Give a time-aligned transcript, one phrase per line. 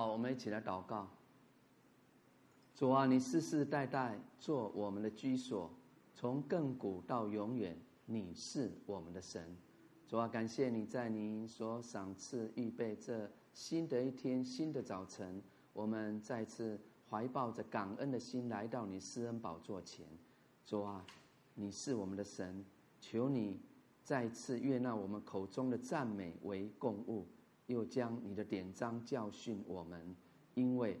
[0.00, 1.06] 好，我们一起来祷告。
[2.74, 5.70] 主啊，你世世代代做我们的居所，
[6.14, 7.76] 从亘古到永远，
[8.06, 9.54] 你是我们的神。
[10.08, 15.42] 主啊，感谢你在你所赏赐预备这新的一天、新的早晨，
[15.74, 16.80] 我们再次
[17.10, 20.06] 怀抱着感恩的心来到你施恩宝座前。
[20.64, 21.04] 主啊，
[21.54, 22.64] 你是我们的神，
[23.02, 23.60] 求你
[24.02, 27.26] 再次悦纳我们口中的赞美为供物，
[27.70, 30.16] 又将你的典章教训我们，
[30.54, 31.00] 因为。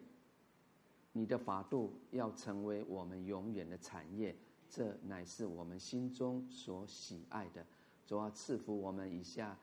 [1.12, 4.32] 你的法度要成为我们永远的产业，
[4.68, 7.66] 这乃是我们心中所喜爱的。
[8.06, 9.58] 主啊，赐福我们以下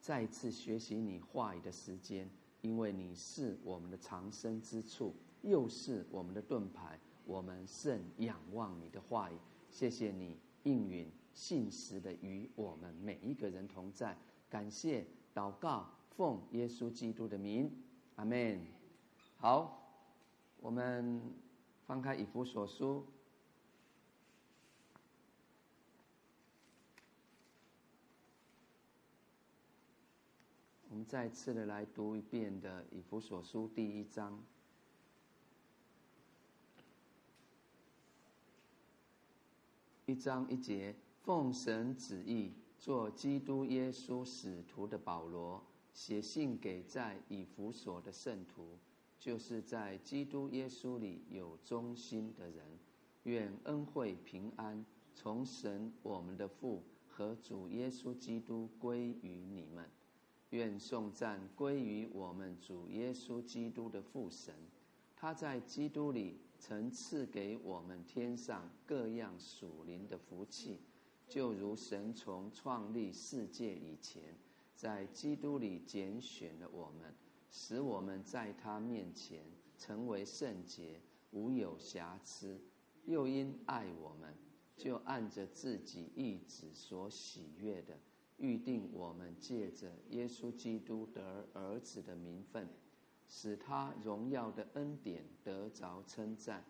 [0.00, 2.26] 再次学习你话语的时间，
[2.62, 9.34] 因为你是我们的藏身之处，又是我们的盾牌，我们甚仰望你的话语。
[9.70, 14.16] 谢谢你应允信实的与我们每一个人同在。
[14.48, 15.86] 感谢祷告，
[16.16, 17.70] 奉耶稣基督的名，
[18.16, 18.60] 阿门。
[19.38, 19.82] 好。
[20.58, 21.20] 我们
[21.86, 23.06] 翻开以弗所书，
[30.90, 34.42] 我们再次的来读一遍的以弗所书第一章，
[40.06, 45.62] 一章一节，奉神旨意做基督耶稣使徒的保罗，
[45.96, 48.78] 写信给在以弗所的圣徒。
[49.18, 52.78] 就是在基督耶稣里有忠心的人，
[53.22, 54.84] 愿恩惠平安
[55.14, 59.88] 从神我们的父和主耶稣基督归于你们。
[60.50, 64.54] 愿颂赞归于我们主耶稣基督的父神，
[65.16, 70.78] 他在基督里曾赐给我们天上各样属灵的福气，
[71.26, 74.22] 就如神从创立世界以前，
[74.76, 77.12] 在基督里拣选了我们。
[77.48, 79.40] 使我们在他面前
[79.78, 82.58] 成为圣洁，无有瑕疵；
[83.06, 84.34] 又因爱我们，
[84.76, 87.98] 就按着自己意旨所喜悦的，
[88.36, 92.68] 预定我们借着耶稣基督得儿子的名分，
[93.26, 96.62] 使他荣耀的恩典得着称赞。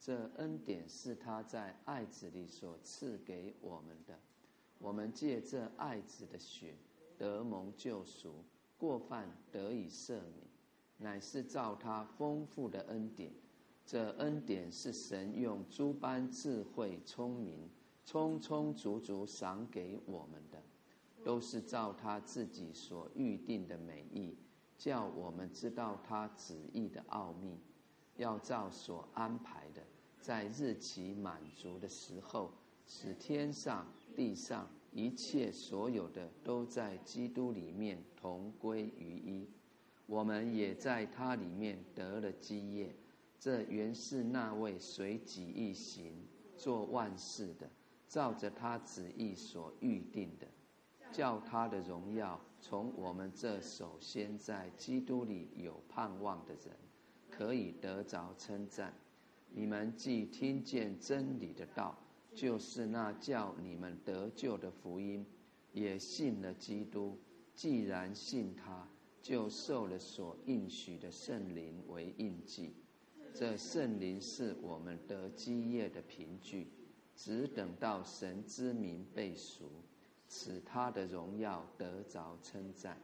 [0.00, 4.18] 这恩典是他在爱子里所赐给我们的。
[4.78, 6.74] 我们借这爱子的血
[7.18, 8.44] 得蒙救赎。
[8.78, 10.48] 过犯得以赦免，
[10.98, 13.32] 乃是照他丰富的恩典。
[13.86, 17.70] 这恩典是神用诸般智慧、聪明，
[18.04, 20.60] 充充足足赏给我们的，
[21.22, 24.36] 都是照他自己所预定的美意，
[24.76, 27.56] 叫我们知道他旨意的奥秘，
[28.16, 29.82] 要照所安排的，
[30.20, 32.50] 在日期满足的时候，
[32.86, 34.68] 使天上地上。
[34.92, 39.48] 一切所有的都在基督里面同归于一，
[40.06, 42.94] 我们也在他里面得了基业。
[43.38, 46.12] 这原是那位随己意行
[46.56, 47.68] 做万事的，
[48.06, 50.46] 照着他旨意所预定的，
[51.10, 56.76] 叫他的荣耀从我们这首先在基督里有盼望的人，
[57.30, 58.94] 可以得着称赞。
[59.50, 61.98] 你们既听见真理的道。
[62.34, 65.24] 就是那叫你们得救的福音，
[65.72, 67.18] 也信了基督。
[67.54, 68.88] 既然信他，
[69.20, 72.72] 就受了所应许的圣灵为印记。
[73.34, 76.68] 这圣灵是我们得基业的凭据，
[77.14, 79.70] 只等到神之名被赎，
[80.28, 82.98] 使他的荣耀得着称赞。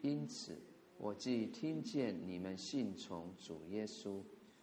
[0.00, 0.58] 因此，
[0.98, 4.22] 我既听见你们信从主耶稣，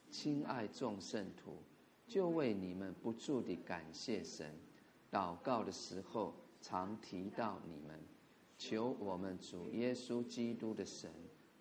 [0.09, 1.57] 亲爱众圣徒。
[2.09, 4.51] 就为你们不住地感谢神，
[5.11, 7.99] 祷告的时候常提到你们，
[8.57, 11.11] 求我们主耶稣基督的神，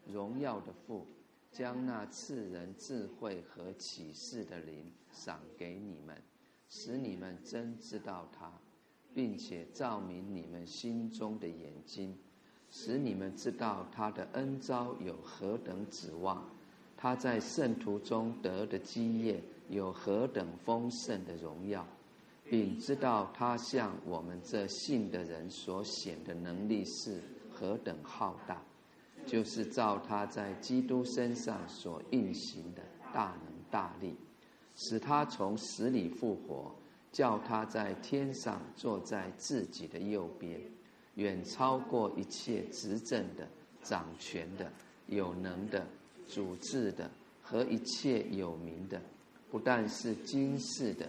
[0.06, 1.06] 荣耀的父，
[1.52, 6.16] 将那赐人智慧和启示的灵赏给你们，
[6.70, 8.50] 使你们真知道他，
[9.14, 12.16] 并且照明你们心中的眼睛，
[12.70, 16.42] 使你们知道他的恩召有何等指望。
[16.96, 21.86] 他在圣徒中得的基业有何等丰盛的荣耀，
[22.44, 27.20] 并知道他向我们这信的人所显的能力是
[27.50, 28.62] 何等浩大，
[29.26, 32.82] 就是照他在基督身上所运行的
[33.12, 34.14] 大能大力，
[34.76, 36.74] 使他从死里复活，
[37.12, 40.60] 叫他在天上坐在自己的右边，
[41.14, 43.46] 远超过一切执政的、
[43.82, 44.72] 掌权的、
[45.06, 45.86] 有能的。
[46.30, 47.10] 主治的
[47.42, 49.00] 和一切有名的，
[49.50, 51.06] 不但是今世的，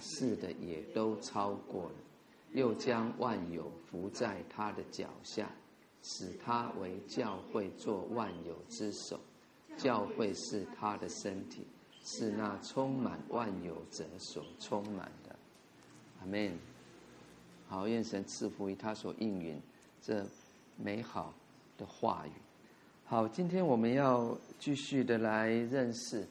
[0.00, 1.94] 世的也都超过了，
[2.52, 5.50] 又将万有伏在他的脚下，
[6.02, 9.18] 使他为教会做万有之首。
[9.76, 11.66] 教会是他的身体，
[12.02, 15.36] 是那充满万有者所充满的。
[16.20, 16.58] 阿门。
[17.68, 19.60] 好，愿神赐福于他所应允
[20.00, 20.24] 这
[20.76, 21.34] 美好
[21.76, 22.30] 的话语。
[23.04, 26.26] 好，今天我们要继续的来认识，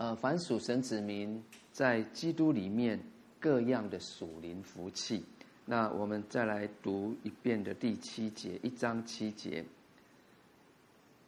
[0.00, 2.98] 呃，凡属神子民在基督里面
[3.38, 5.22] 各样的属灵福气。
[5.66, 9.62] 那我们再来读一遍的第七节，一章七节。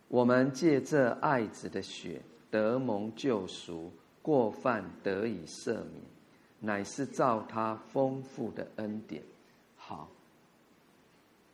[0.09, 6.03] 我们借这爱子的血得蒙救赎，过犯得以赦免，
[6.59, 9.23] 乃是照他丰富的恩典。
[9.77, 10.09] 好，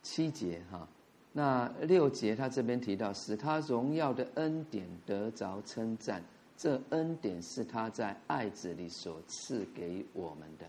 [0.02, 0.86] 七节哈，
[1.32, 6.22] 那六节他这边提到，使他荣耀的恩典得着称赞，
[6.58, 10.66] 这恩典是他在爱子里所赐给我们的，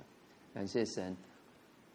[0.54, 1.18] 感谢神。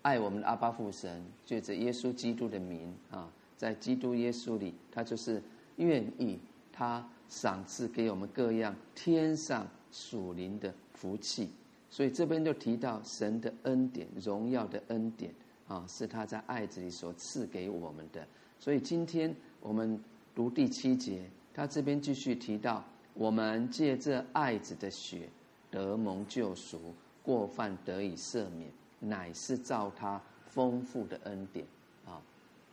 [0.02, 5.40] 爱我们的阿爸父神，借着耶稣基督的名啊，在基督耶稣里，他就是
[5.76, 6.40] 愿意
[6.72, 11.48] 他赏赐给我们各样天上属灵的福气。
[11.88, 15.32] 所以这边就提到神的恩典、荣耀的恩典
[15.68, 18.26] 啊，是他在爱子里所赐给我们的。
[18.58, 20.02] 所以今天我们
[20.34, 25.28] 读第七节，他这边继续提到，我们借这爱子的血
[25.70, 28.70] 得蒙救赎，过犯得以赦免。
[29.00, 31.66] 乃是照他丰富的恩典
[32.06, 32.22] 啊，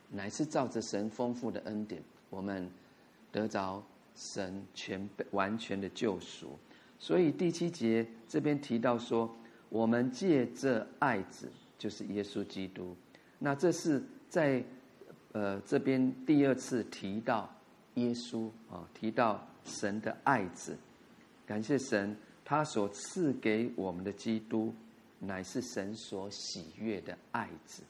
[0.09, 2.69] 乃是照着神丰富的恩典，我们
[3.33, 3.83] 得着
[4.15, 6.57] 神全完全的救赎。
[6.97, 9.29] 所以第七节这边提到说，
[9.67, 12.95] 我们借这爱子，就是耶稣基督。
[13.37, 14.63] 那这是在
[15.33, 17.53] 呃这边第二次提到
[17.95, 20.77] 耶稣啊，提到神的爱子。
[21.45, 24.73] 感谢神，他所赐给我们的基督。
[25.23, 27.83] 乃是神所喜悦的爱子，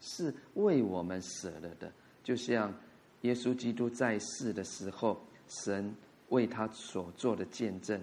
[0.00, 1.92] 是为我们舍了的。
[2.24, 2.74] 就像
[3.20, 5.94] 耶稣基督在世的时候，神
[6.30, 8.00] 为他所做的见证，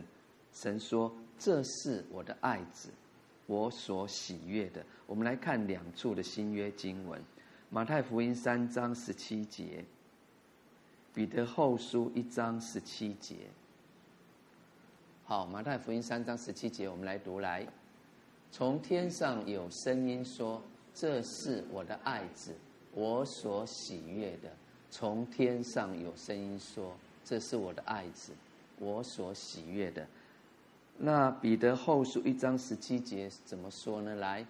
[0.54, 2.90] 神说：“这是我的爱子，
[3.48, 7.20] 我所喜悦的。”我们来看两处的新约经文：
[7.72, 9.84] 马太福音三章十七节，
[11.16, 13.38] 彼得后书一章十七节。
[15.24, 17.66] 好，马太福音三章十七节，我们来读来。
[18.52, 20.62] 从天上有声音说
[20.94, 22.54] ：“这是我的爱子，
[22.94, 24.52] 我所喜悦的。”
[24.92, 26.94] 从天上有声音说
[27.24, 28.34] ：“这是我的爱子，
[28.78, 30.06] 我所喜悦的。”
[31.00, 34.16] 那彼得后书一章十七节怎么说呢？
[34.16, 34.46] 来，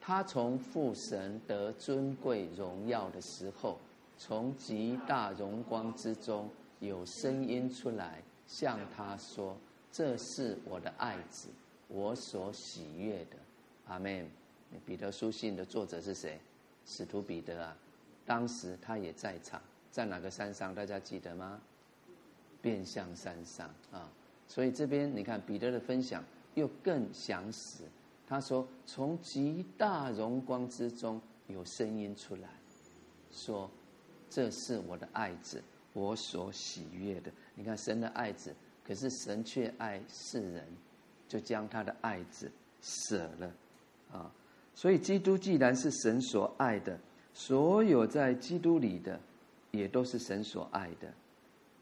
[0.00, 3.80] 他从父神得尊贵荣耀的时候，
[4.18, 9.56] 从极大荣光之中有声音出来，向他说
[9.90, 11.48] ：“这是我的爱子。”
[11.88, 13.36] 我所喜悦的，
[13.86, 14.28] 阿门。
[14.84, 16.38] 彼得书信的作者是谁？
[16.84, 17.74] 使徒彼得啊，
[18.26, 19.58] 当时他也在场，
[19.90, 20.74] 在哪个山上？
[20.74, 21.58] 大家记得吗？
[22.60, 24.10] 变相山上啊。
[24.46, 26.22] 所以这边你看彼得的分享
[26.54, 27.84] 又更详实。
[28.26, 32.48] 他说：“从极大荣光之中有声音出来，
[33.32, 33.70] 说
[34.28, 38.54] 这是我的爱子，我所喜悦的。”你看神的爱子，
[38.84, 40.64] 可是神却爱世人。
[41.28, 43.52] 就将他的爱子舍了，
[44.10, 44.32] 啊，
[44.74, 46.98] 所以基督既然是神所爱的，
[47.34, 49.20] 所有在基督里的，
[49.72, 51.12] 也都是神所爱的。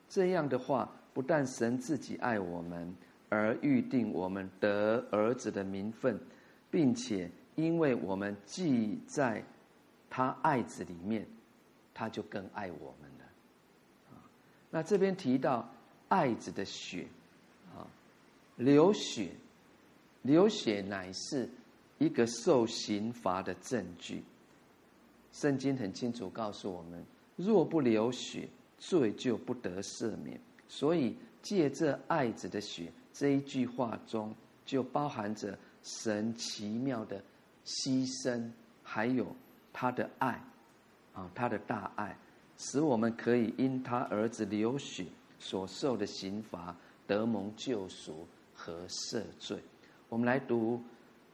[0.08, 2.92] 这样的话，不但神自己爱我们，
[3.28, 6.18] 而预定我们得儿子的名分，
[6.68, 9.44] 并且因为我们既在
[10.10, 11.24] 他爱子里面，
[11.98, 13.24] 他就更爱我们了。
[14.10, 14.20] 啊，
[14.70, 15.66] 那这边提到
[16.08, 17.06] 爱子的血。
[17.74, 17.88] 啊
[18.56, 19.30] 流血，
[20.22, 21.48] 流血乃是
[21.98, 24.22] 一个受刑罚的证据。
[25.32, 27.04] 圣经很清楚告诉我们：
[27.36, 30.40] 若不流血，罪就不得赦免。
[30.68, 37.22] 所以借这爱子的血这一句话中，就包含着神奇妙的
[37.66, 38.50] 牺牲，
[38.82, 39.36] 还有
[39.72, 40.42] 他的爱，
[41.16, 42.16] 啊，他的大爱，
[42.56, 45.04] 使我们可以因他儿子流血
[45.40, 46.76] 所受的刑罚
[47.08, 48.24] 得蒙救赎。
[48.58, 49.58] 和赦罪，
[50.08, 50.82] 我们来读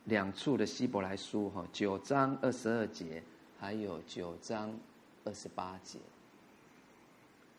[0.07, 3.23] 两处的希伯来书哈，九章二十二节，
[3.61, 4.77] 还有九章
[5.25, 6.01] 二十八节。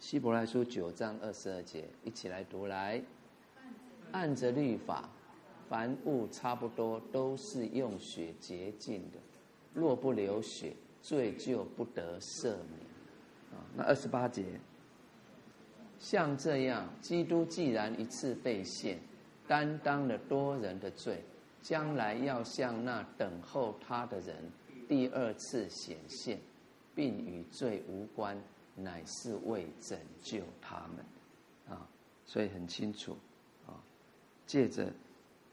[0.01, 3.01] 希伯来书九章二十二节，一起来读来。
[4.11, 5.07] 按着律法，
[5.69, 9.19] 凡物差不多都是用血洁净的，
[9.73, 12.81] 若不流血，罪就不得赦免。
[13.51, 14.43] 啊，那二十八节，
[15.99, 18.97] 像这样，基督既然一次被献。
[19.45, 21.21] 担当了多人的罪，
[21.61, 24.37] 将来要向那等候他的人
[24.87, 26.39] 第二次显现，
[26.95, 28.41] 并与罪无关，
[28.73, 31.75] 乃是为拯救他们。
[31.77, 31.85] 啊，
[32.25, 33.17] 所以很清楚
[33.67, 33.75] 啊，
[34.47, 34.89] 借着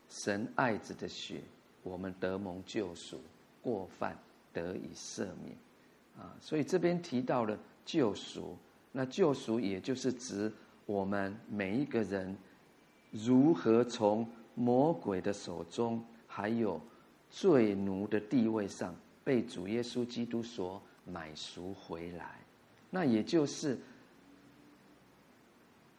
[0.08, 1.40] 神爱子的血，
[1.82, 3.20] 我们得蒙救赎，
[3.60, 4.16] 过犯
[4.52, 5.56] 得以赦免
[6.18, 6.34] 啊。
[6.40, 8.56] 所以这边提到了救赎，
[8.92, 10.52] 那救赎也就是指
[10.86, 12.36] 我们每一个人
[13.10, 16.80] 如何从魔鬼的手中，还有
[17.30, 22.38] 罪奴的地位上，被主耶稣基督所买赎回来。
[22.90, 23.78] 那也就是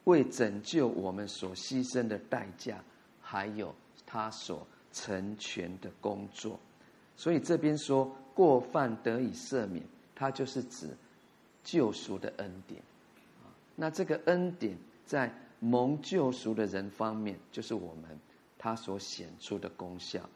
[0.03, 2.83] 为拯救我们所牺牲的代价，
[3.21, 3.73] 还有
[4.05, 6.59] 他所成全的工作。
[7.15, 9.83] 所以这边说过犯得以赦免，
[10.15, 10.89] 它就是指
[11.63, 12.81] 救赎的恩典。
[13.75, 18.19] 那这个恩典在蒙救赎的人方面，就是我们
[18.57, 20.29] 他所显出的功效。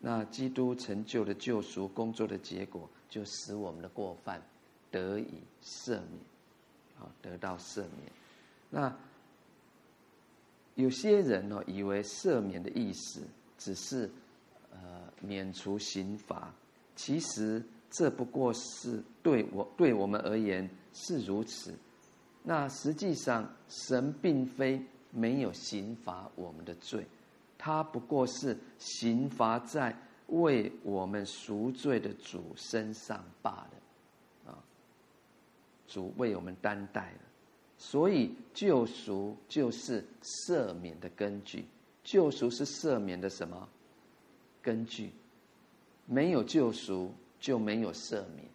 [0.00, 4.42] 那基督成就的救赎工作的结果，就使我们的过犯。
[4.88, 5.26] 得以
[5.62, 6.20] 赦免，
[7.00, 8.12] 啊，得到赦免。
[8.70, 8.96] 那
[10.74, 13.20] 有些人呢，以为赦免的意思
[13.58, 14.08] 只是
[14.82, 16.52] 呃免除刑罚，
[16.94, 21.74] 其实这不过是对我对我们而言是如此。
[22.42, 27.06] 那实际上，神并非没有刑罚我们的罪，
[27.58, 29.96] 他不过是刑罚在
[30.28, 34.52] 为我们赎罪的主身上罢了。
[34.52, 34.58] 啊
[35.88, 37.20] 主为我们担待了，
[37.78, 41.64] 所以救赎就是赦免的根据。
[42.02, 43.68] 救赎是赦免的什么
[44.66, 45.12] 根据？
[46.06, 48.48] 没有救赎就没有赦免，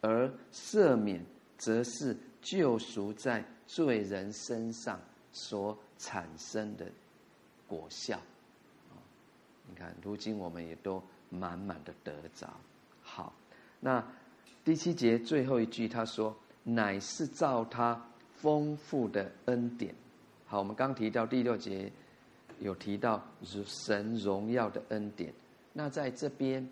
[0.00, 1.22] 而赦免
[1.58, 4.98] 则是救赎在罪人身上
[5.32, 6.86] 所产生的
[7.68, 8.18] 果效。
[9.68, 12.48] 你看，如今我们也都满满的得着。
[13.02, 13.34] 好，
[13.80, 14.02] 那
[14.64, 16.34] 第七节最后一句他说。
[16.66, 18.02] 乃是照他
[18.36, 19.94] 丰富的恩典。
[20.46, 21.92] 好，我们刚提到第六节
[22.60, 23.22] 有提到
[23.66, 25.32] 神荣耀的恩典，
[25.72, 26.68] 那在这边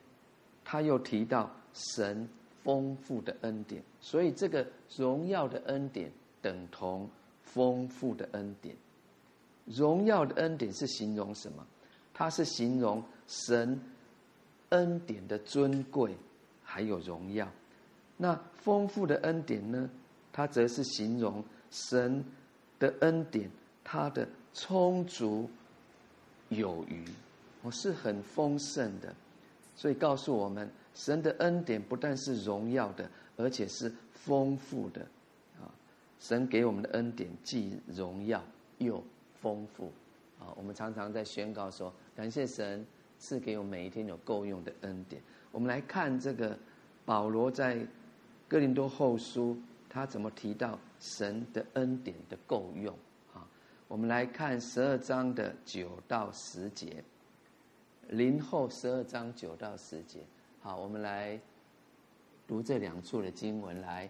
[0.64, 2.28] 他又提到神
[2.62, 4.66] 丰富的恩典，所以这个
[4.96, 7.08] 荣耀的恩典等同
[7.42, 8.76] 丰富的恩典。
[9.66, 11.66] 荣耀的恩典是形容什么？
[12.14, 13.80] 它是形容神
[14.70, 16.16] 恩典的尊贵，
[16.62, 17.48] 还有荣耀。
[18.16, 19.88] 那丰富的恩典呢？
[20.32, 22.24] 它则是形容神
[22.78, 23.50] 的恩典，
[23.84, 25.48] 它的充足
[26.54, 27.04] 有余，
[27.62, 29.14] 我是很丰盛的。
[29.74, 35.00] 所以告诉我们，神的恩典不但是荣耀的，而且是丰富的。
[35.60, 35.66] 啊，
[36.18, 38.42] 神给我们的恩典既荣耀
[38.78, 39.02] 又
[39.40, 39.92] 丰富。
[40.38, 42.86] 啊，我们常常在宣告说，感谢神
[43.18, 45.22] 赐给我每一天有够用的恩典。
[45.50, 46.58] 我们来看这个
[47.04, 47.86] 保罗在。
[48.48, 49.56] 哥林多后书，
[49.88, 52.94] 他怎么提到神的恩典的够用？
[53.92, 57.04] 我们来看十二章的九到十节，
[58.08, 60.20] 林后十二章九到十节。
[60.62, 61.38] 好，我们来
[62.48, 63.78] 读这两处的经文。
[63.82, 64.08] 来，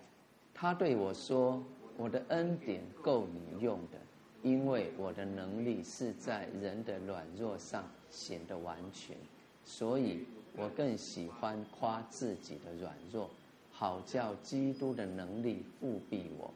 [0.54, 1.60] 他对我说
[1.98, 3.98] ：“我的恩典够你用的，
[4.44, 9.16] 因为我的能力是在人的软弱上显得完全，
[9.64, 13.28] 所以我更喜欢夸自己的软弱。”
[13.72, 16.54] 好叫基督的能力覆庇我，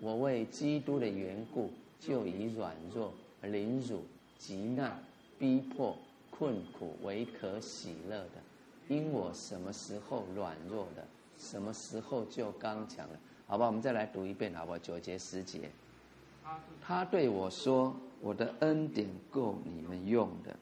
[0.00, 4.02] 我为基督的缘故，就以软弱、凌辱、
[4.38, 5.02] 极难、
[5.38, 5.96] 逼迫、
[6.30, 8.40] 困苦为可喜乐的。
[8.88, 11.06] 因我什么时候软弱的，
[11.36, 13.18] 什么时候就刚强了。
[13.46, 14.78] 好吧，我们再来读一遍，好不好？
[14.78, 15.70] 九节十节，
[16.80, 20.56] 他对我说：“我的恩典够你们用的。”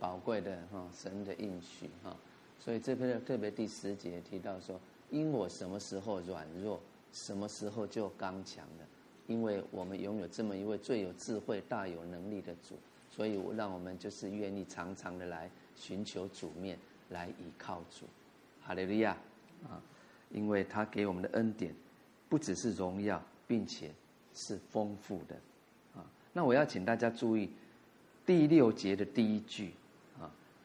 [0.00, 2.16] 宝贵的哈，神的应许哈，
[2.58, 6.80] 所以这边特别第十节提到说，因我什么时候软弱，
[7.12, 8.86] 什么时候就刚强了，
[9.26, 12.76] 因为我们拥有这么一位最有智慧、大有能力的主，
[13.10, 16.78] 所以我让我们就是愿意常常的来寻求主面，
[17.10, 18.06] 来倚靠主，
[18.62, 19.14] 哈利路亚
[19.68, 19.82] 啊！
[20.30, 21.74] 因为他给我们的恩典
[22.28, 23.92] 不只是荣耀，并且
[24.32, 25.36] 是丰富的
[25.94, 26.06] 啊。
[26.32, 27.50] 那我要请大家注意
[28.24, 29.74] 第六节的第一句。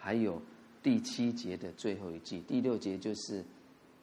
[0.05, 0.39] 还有
[0.83, 3.43] 第七节的最后一句，第六节就是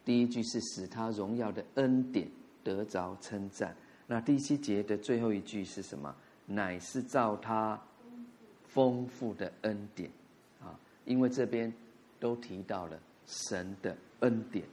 [0.04, 2.28] 第一句是使他荣耀的恩典
[2.64, 3.72] 得着称赞。
[4.08, 6.12] 那第七节的最后一句是什么？
[6.44, 7.80] 乃是照他
[8.64, 10.10] 丰富的恩典
[10.60, 11.72] 啊，因为这边
[12.18, 14.66] 都提到了神的恩典，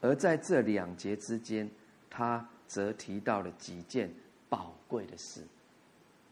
[0.00, 1.68] 而在这两节之间，
[2.08, 4.10] 他则提到了几件
[4.48, 5.42] 宝贵的事，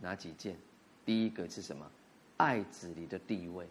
[0.01, 0.57] 哪几件？
[1.05, 1.87] 第一个是什么？
[2.39, 3.69] 爱子里的地位。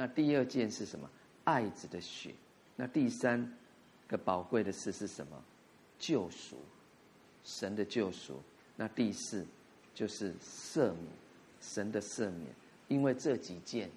[0.00, 1.06] 那第二件是什么？
[1.44, 2.32] 爱子的血。
[2.74, 3.54] 那第三
[4.08, 5.44] 个宝贵的事是什么？
[5.98, 6.56] 救赎，
[7.44, 8.40] 神的救赎。
[8.76, 9.44] 那第四
[9.94, 11.12] 就是赦免，
[11.60, 12.46] 神的赦免。
[12.88, 13.90] 因为这几件，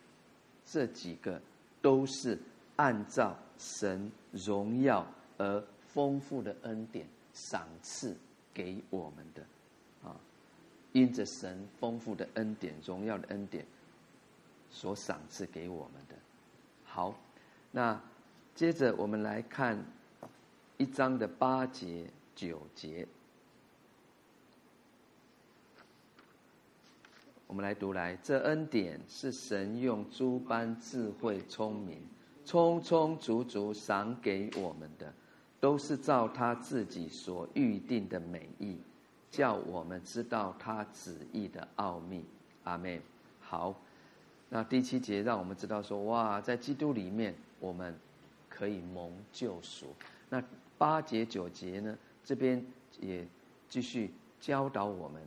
[0.65, 1.41] 这几个
[1.81, 2.37] 都是
[2.75, 8.13] 按照神荣耀而丰富的恩典赏赐
[8.53, 9.41] 给我们的，
[10.03, 10.19] 啊，
[10.91, 13.65] 因着神丰富的恩典、荣耀的恩典
[14.73, 16.15] 所赏赐给我们的。
[16.83, 17.15] 好，
[17.71, 17.97] 那
[18.53, 19.81] 接着我们来看
[20.75, 23.07] 一章的八节、九节，
[27.47, 32.01] 我们来读来，这恩典是神用诸般智慧、聪明，
[32.43, 35.13] 充充足足赏给我们的。
[35.59, 38.77] 都是照他自己所预定的美意，
[39.31, 42.25] 叫我们知道他旨意的奥秘。
[42.65, 43.01] 阿门。
[43.39, 43.73] 好，
[44.53, 47.91] 那第七节让我们知道说，哇，在基督里面我们
[48.47, 49.87] 可以蒙救赎。
[50.29, 50.43] 那
[50.77, 51.97] 八节九节呢？
[52.23, 52.63] 这边
[52.99, 53.25] 也
[53.67, 55.19] 继续教导我们，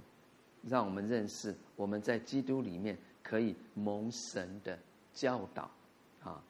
[0.63, 4.79] 让我们认识我们在基督里面可以蒙神的
[5.13, 5.69] 教导，
[6.23, 6.41] 啊，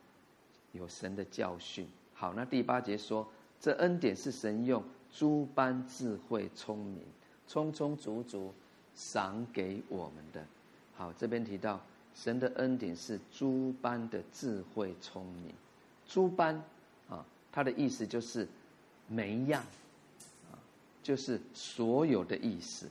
[0.73, 1.89] 有神的教训。
[2.13, 3.27] 好，那第八节说。
[3.59, 7.01] 这恩典是神用诸般智慧、聪明，
[7.49, 8.53] 充充足足
[8.95, 10.45] 赏给我们的。
[10.95, 11.81] 好，这边提到
[12.17, 15.55] 神的恩典是诸般的智慧、聪明。
[16.07, 16.57] 诸般
[17.09, 18.49] 啊，它的意思就是
[19.07, 19.63] 每一样
[20.51, 20.59] 啊，
[21.05, 22.89] 就是所有的意思。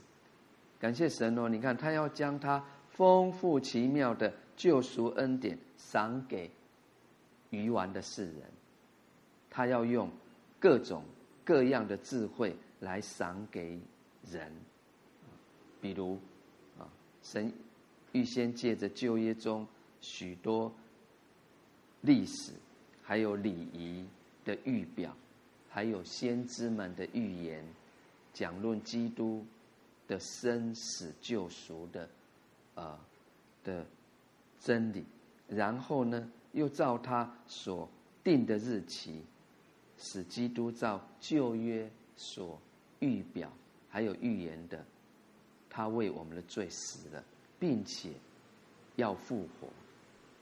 [0.80, 1.50] 感谢神哦！
[1.50, 6.50] 你看，他要将他丰富奇妙的救赎恩典赏给
[7.50, 8.42] 愚顽的世人，
[9.50, 10.10] 他要用。
[10.58, 11.04] 各种
[11.44, 13.78] 各样的智慧来赏给
[14.32, 14.50] 人，
[15.82, 16.18] 比如
[16.78, 16.88] 啊，
[17.22, 17.52] 神
[18.16, 19.66] 预先借着旧约中
[20.00, 20.72] 许多
[22.00, 22.52] 历史，
[23.02, 24.06] 还有礼仪
[24.42, 25.14] 的预表，
[25.68, 27.62] 还有先知们的预言，
[28.32, 29.44] 讲论基督
[30.08, 32.08] 的生死救赎的
[32.74, 32.98] 啊
[33.62, 33.84] 的
[34.60, 35.04] 真理，
[35.46, 37.86] 然后呢，又照他所
[38.24, 39.22] 定的日期。
[39.98, 42.60] 使基督照旧约所
[42.98, 43.50] 预表
[43.88, 44.84] 还有预言的，
[45.70, 47.24] 他为我们的罪死了，
[47.58, 48.10] 并且
[48.96, 49.68] 要复活。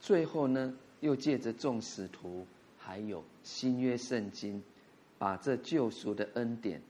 [0.01, 2.47] 最后呢，又借着众使徒
[2.79, 4.63] 还有新约圣经，
[5.19, 6.83] 把这救赎的恩典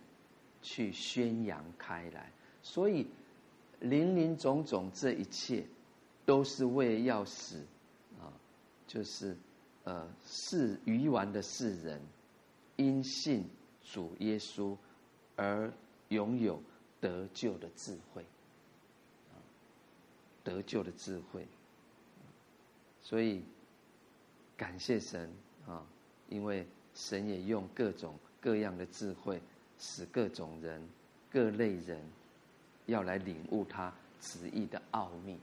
[0.63, 2.33] 去宣扬开来。
[2.63, 3.07] 所以，
[3.81, 5.65] 林林总总这一切，
[6.25, 7.59] 都是为要使
[8.21, 8.33] 啊，
[8.87, 9.37] 就是
[9.85, 12.01] 呃世愚顽的世人。
[12.77, 13.45] 因信
[13.85, 14.77] 主耶稣
[15.37, 15.73] 而
[16.09, 16.61] 拥有
[17.01, 18.25] 得救的智慧，
[20.45, 21.45] 得救的智慧。
[23.01, 23.43] 所以
[24.57, 25.29] 感谢神
[25.67, 25.85] 啊，
[26.29, 29.41] 因为神也用各种各样的智慧，
[29.79, 30.87] 使各种人、
[31.31, 32.01] 各类人
[32.87, 35.39] 要来领悟他旨意的奥秘，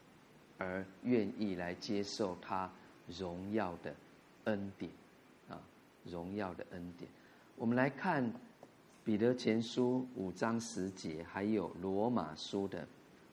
[0.57, 2.71] 而愿意来接受他
[3.19, 3.93] 荣耀的
[4.45, 4.91] 恩典
[5.49, 5.61] 啊，
[6.05, 7.09] 荣耀的恩典。
[7.57, 8.23] 我们来看
[9.03, 12.87] 《彼得前书》五章十节，还有《罗马书》的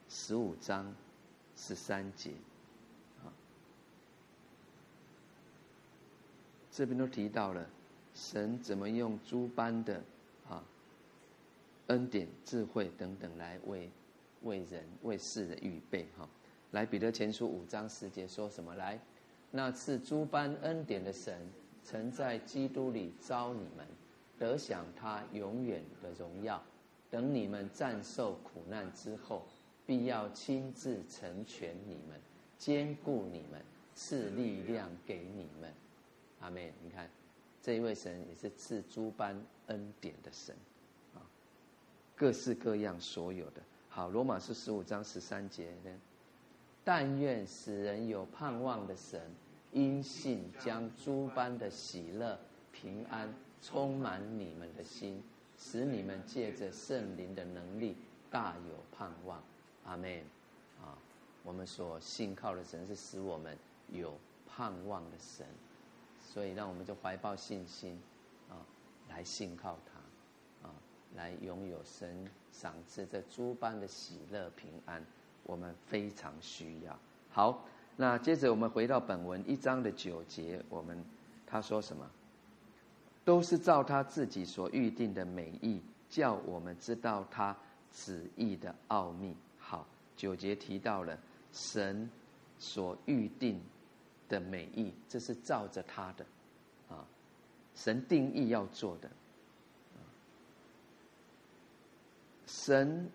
[0.09, 0.95] 十五章
[1.61, 2.31] 十三节，
[3.25, 3.27] 啊，
[6.71, 7.67] 这边都提到了
[8.15, 10.01] 神怎么用诸般的
[10.49, 10.63] 啊
[11.89, 13.91] 恩典、智慧等等来为
[14.43, 16.29] 为人、为世人预备哈。
[16.71, 18.75] 来，《彼得前书》五章十节说什么？
[18.77, 18.99] 来，
[19.51, 21.37] 那赐诸般恩典的神，
[21.83, 23.87] 曾在基督里召你们。
[24.39, 26.63] 得享他永远的荣耀，
[27.11, 29.45] 等你们战胜苦难之后，
[29.89, 32.21] 必要亲自成全你们，
[32.59, 33.59] 坚固你们，
[33.95, 35.73] 赐力量给你们。
[36.41, 36.75] 阿妹。
[36.85, 37.09] 你看，
[37.63, 40.55] 这一位神也是赐诸般恩典的神，
[41.15, 41.25] 啊，
[42.15, 43.63] 各式各样所有的。
[43.89, 45.91] 好，罗马书十五章十三节呢，
[46.85, 49.19] 但愿使人有盼望的神，
[49.73, 52.39] 因信将诸般的喜乐、
[52.71, 53.33] 平安。
[53.61, 55.21] 充满你们的心，
[55.59, 57.97] 使你们借着圣灵的能力
[58.31, 59.43] 大有盼望。
[59.89, 60.21] 阿门。
[60.81, 60.95] 啊，
[61.43, 63.57] 我们所信靠的神是使我们
[63.89, 64.15] 有
[64.47, 65.47] 盼望的神，
[66.21, 68.01] 所以让我们就怀抱信心
[68.49, 68.55] 啊，
[69.09, 70.73] 来信靠他，啊，
[71.17, 75.05] 来拥有神赏赐这诸般的喜乐平安。
[75.43, 76.97] 我们非常需要。
[77.31, 77.65] 好，
[77.97, 81.05] 那接着我们回到本文一章的九节，我们
[81.47, 82.09] 他说什么？
[83.25, 87.57] 都是照他自己所预定的美意，叫我们知道他
[87.91, 89.35] 旨意的奥秘。
[90.19, 91.19] 九节提到了
[91.53, 92.11] 神
[92.59, 93.59] 所预定
[94.29, 96.27] 的美意，这是照着他的
[96.91, 97.07] 啊，
[97.75, 99.09] 神定义要做的。
[102.47, 103.09] 神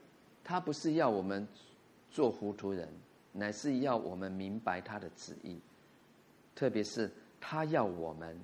[0.44, 1.48] 他不是要我们
[2.10, 2.88] 做糊涂人，
[3.32, 5.60] 乃是要我们明白他的旨意，
[6.56, 8.40] 特别是他要我们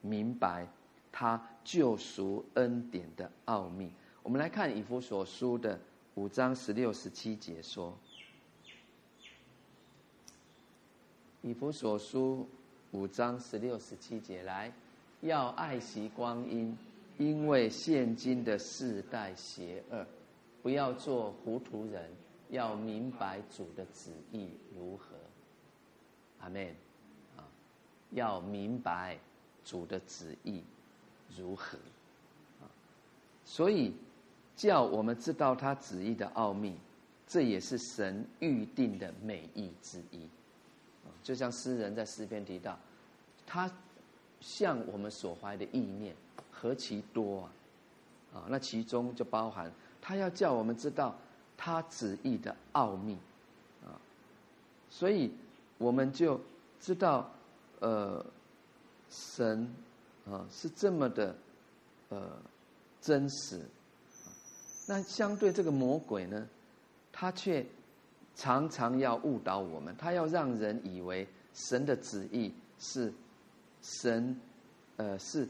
[0.00, 0.68] 明白。
[1.14, 5.78] 他救赎恩典的奥秘，我们来看以弗所书的
[6.14, 7.96] 五章十六、十七节说：
[11.40, 12.46] 以弗所书
[12.90, 14.72] 五章十六、十七节，来，
[15.22, 16.76] 要爱惜光阴，
[17.16, 20.06] 因为现今的世代邪恶，
[20.62, 22.10] 不要做糊涂人，
[22.50, 25.16] 要明白主的旨意如何。
[26.40, 26.68] 阿门。
[27.38, 27.48] 啊，
[28.10, 29.18] 要明白
[29.64, 30.62] 主的旨意。
[31.34, 31.78] 如何？
[32.60, 32.68] 啊，
[33.46, 33.94] 所以
[34.62, 36.76] 叫我们知道他旨意的奥秘，
[37.26, 40.28] 这也是神预定的美意之一。
[41.20, 42.78] 就像诗人在诗篇提到，
[43.44, 43.68] 他
[44.40, 46.14] 向我们所怀的意念
[46.52, 47.50] 何其多啊！
[48.34, 49.68] 啊，那其中就包含
[50.00, 51.16] 他要叫我们知道
[51.56, 53.18] 他旨意的奥秘
[53.84, 53.98] 啊，
[54.88, 55.32] 所以
[55.78, 56.40] 我们就
[56.80, 57.28] 知道，
[57.80, 58.24] 呃，
[59.10, 59.68] 神。
[60.30, 61.34] 啊，是这么的，
[62.10, 62.30] 呃，
[63.00, 63.60] 真实。
[64.92, 66.46] 那相对这个魔鬼呢，
[67.10, 67.64] 他却
[68.36, 73.10] 常常要误导我们，他要让人以为神的旨意是
[73.80, 74.38] 神，
[74.98, 75.48] 呃，是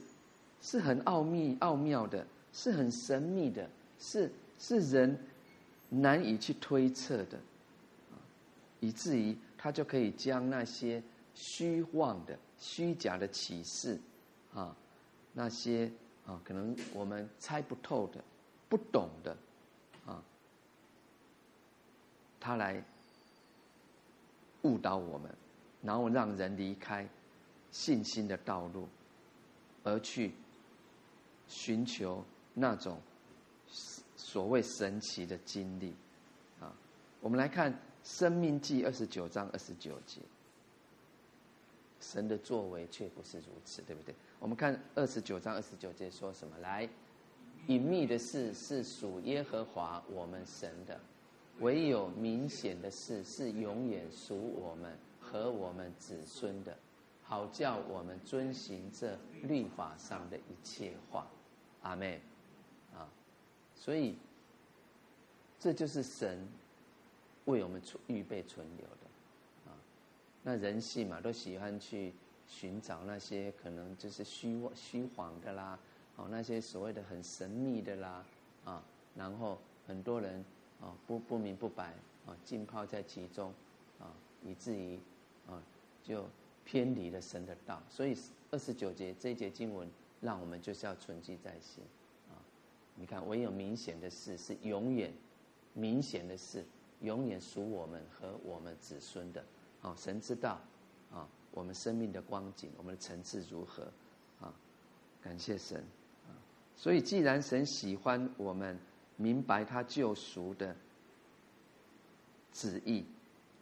[0.60, 5.18] 是很奥秘、奥妙的，是很神秘的，是是人
[5.88, 7.36] 难以去推测的，
[8.78, 11.02] 以至于他就可以将那些
[11.34, 13.98] 虚妄的、虚假的启示。
[14.54, 14.76] 啊，
[15.32, 15.90] 那些
[16.26, 18.22] 啊，可能我们猜不透的、
[18.72, 19.36] 不懂的，
[20.06, 20.24] 啊，
[22.40, 22.82] 他来
[24.62, 25.30] 误导我们，
[25.82, 27.06] 然后让人离开
[27.70, 28.88] 信心的道路，
[29.84, 30.32] 而去
[31.48, 32.98] 寻求那种
[34.16, 35.94] 所谓神奇的经历。
[36.58, 36.72] 啊，
[37.20, 37.70] 我们来看
[38.02, 40.22] 《生命记》二十九章二十九节。
[42.00, 44.14] 神的作为却不是如此，对不对？
[44.40, 46.56] 我们看二十九章二十九节说什么？
[46.58, 46.88] 来，
[47.68, 51.00] 隐秘的事是属耶和华我们神的，
[51.60, 56.76] 唯有明显的事是永远属我们和我们子孙的，
[57.22, 61.26] 好叫我们遵行这律法上的一切话。
[61.82, 62.20] 阿妹。
[62.94, 63.08] 啊，
[63.74, 64.16] 所以
[65.58, 66.46] 这就是神
[67.46, 69.70] 为我们存预备存留的。
[69.70, 69.72] 啊
[70.42, 72.12] 那人性嘛，都喜欢去
[72.46, 75.78] 寻找那些可能就是虚虚谎的啦，
[76.16, 78.24] 哦，那些所谓的很神秘的啦，
[78.64, 78.82] 啊，
[79.14, 80.44] 然后很多人
[80.80, 81.94] 啊不不明不白
[82.26, 83.52] 啊浸泡在其中，
[83.98, 84.12] 啊，
[84.44, 84.98] 以至于
[85.46, 85.62] 啊
[86.02, 86.24] 就
[86.64, 87.82] 偏离了神的道。
[87.88, 88.16] 所以
[88.50, 91.82] 二十九节这一节经文，让我们就是要存记在心
[92.30, 92.36] 啊。
[92.94, 95.10] 你看，唯有明显的事是永远
[95.72, 96.62] 明显的事，
[97.00, 99.42] 永远属我们和我们子孙的。
[99.80, 100.60] 哦，神知道，
[101.10, 103.90] 啊，我们生命的光景，我们的层次如何，
[104.40, 104.54] 啊，
[105.20, 105.82] 感谢神，
[106.76, 108.78] 所以既然神喜欢我们
[109.16, 110.74] 明白他救赎的
[112.52, 113.04] 旨意，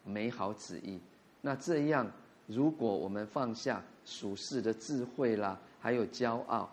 [0.04, 1.00] 美好旨意，
[1.40, 2.10] 那这样，
[2.46, 6.70] 如果我们放下属世的智慧啦，还有骄傲，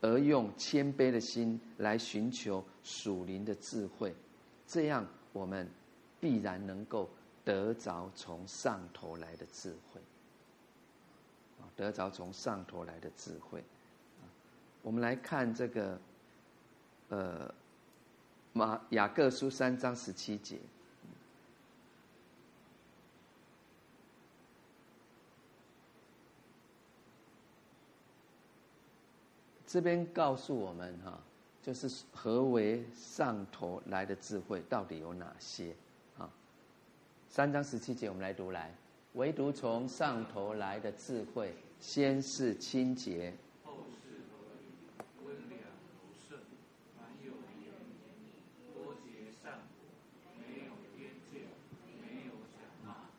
[0.00, 4.14] 而用谦卑的心来寻求属灵的智慧，
[4.66, 5.68] 这样我们
[6.20, 7.08] 必然能够。
[7.46, 10.00] 得着从上头来的智慧，
[11.60, 13.62] 啊，得着从上头来的智慧，
[14.84, 15.98] 我们来看这个，
[17.08, 17.54] 呃，
[18.52, 20.58] 马雅各书三章十七节，
[29.66, 31.18] 这边告诉我们哈，
[31.62, 35.74] 就是何为上头来的智慧，到底有哪些
[36.18, 36.28] 啊？
[37.30, 38.70] 三章十七节，我们来读来，
[39.14, 44.66] 唯独从上头来的智慧，先是清洁，后是合理，
[45.24, 46.38] 温良柔顺，
[46.96, 47.74] 满有怜悯，
[48.72, 49.90] 多结善果，
[50.38, 51.50] 没有偏见，
[52.00, 53.10] 没有假冒。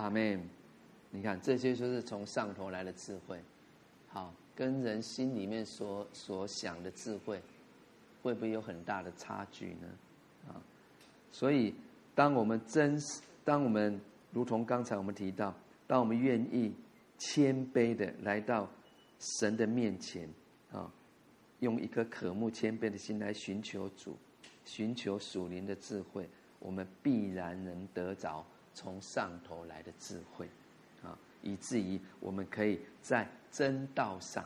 [0.00, 0.40] 阿门。
[1.10, 3.38] 你看，这些就是从上头来的智慧。
[4.08, 7.42] 好，跟人心里面所所想的智慧，
[8.22, 9.88] 会不会有很大的差距呢？
[10.48, 10.60] 啊，
[11.32, 11.74] 所以。
[12.12, 12.98] 当我们真
[13.44, 13.98] 当我们
[14.30, 15.54] 如同刚才我们提到，
[15.86, 16.74] 当我们愿意
[17.16, 18.68] 谦卑的来到
[19.38, 20.28] 神的面前
[20.70, 20.92] 啊，
[21.60, 24.18] 用一颗渴慕谦卑的心来寻求主，
[24.66, 30.48] 寻求属灵的智慧，我们必然能得着从上头来的智慧
[31.02, 34.42] 啊，以至于我们可以在真道上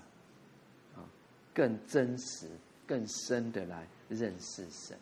[0.95, 1.05] 啊，
[1.53, 2.49] 更真实、
[2.87, 4.99] 更深的来认识神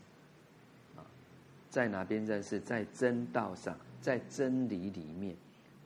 [0.97, 1.07] 啊，
[1.71, 2.59] 在哪边认识？
[2.61, 3.77] 在真道上。
[4.03, 5.37] 在真理里面，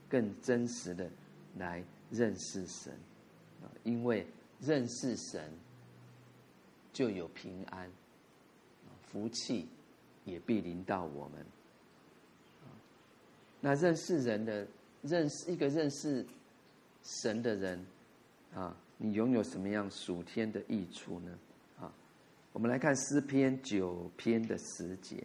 [0.09, 1.07] 更真实的
[1.59, 2.91] 来认识神
[3.62, 3.68] 啊！
[3.84, 4.26] 因为
[4.59, 5.53] 认识神，
[6.95, 7.91] 就有平安，
[9.03, 9.68] 福气
[10.24, 11.45] 也必临到我们。
[13.66, 14.64] 那认识人的，
[15.02, 16.24] 认识一个认识
[17.02, 17.84] 神的人
[18.54, 21.36] 啊，你拥有什么样属天的益处呢？
[21.80, 21.92] 啊，
[22.52, 25.20] 我们来看诗篇九篇的十节。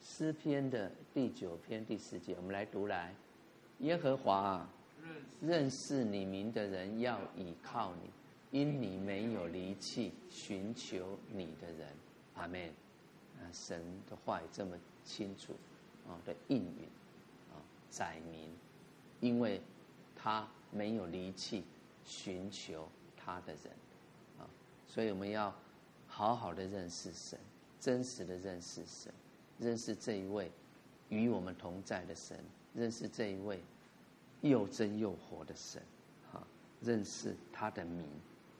[0.00, 3.12] 诗篇的第九篇第十节，我们来读来。
[3.80, 4.70] 耶和华啊，
[5.40, 11.88] 认识你名的人要倚靠你，因你没有离弃寻求你的人。
[12.34, 12.68] 阿门。
[13.40, 15.52] 啊，神的话也这么清楚
[16.12, 16.88] 啊的应允
[17.52, 17.56] 啊
[17.90, 18.50] 载明，
[19.20, 19.60] 因为
[20.14, 21.64] 他没有离弃
[22.04, 23.72] 寻求他的人
[24.38, 24.44] 啊，
[24.86, 25.54] 所以我们要
[26.06, 27.38] 好好的认识神，
[27.80, 29.12] 真实的认识神。
[29.58, 30.50] 认识这一位
[31.08, 32.36] 与我们同在的神，
[32.74, 33.62] 认识这一位
[34.40, 35.80] 又真又活的神，
[36.32, 36.42] 啊，
[36.80, 38.04] 认识他的名，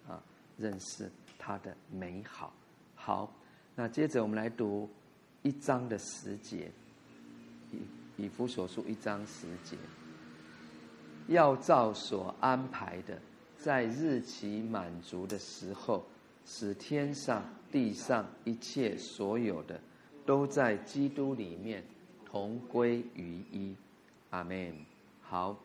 [0.06, 0.22] 啊，
[0.58, 2.52] 认识他的美好。
[2.94, 3.32] 好，
[3.74, 4.88] 那接着我们来读
[5.42, 6.70] 一章的十节，
[7.72, 9.76] 以以弗所书一章十节，
[11.28, 13.18] 要照所安排的，
[13.58, 16.04] 在日期满足的时候，
[16.46, 19.80] 使天上地上一切所有的。
[20.24, 21.82] 都在基督里面
[22.24, 23.74] 同归于一，
[24.30, 24.72] 阿门。
[25.20, 25.58] 好，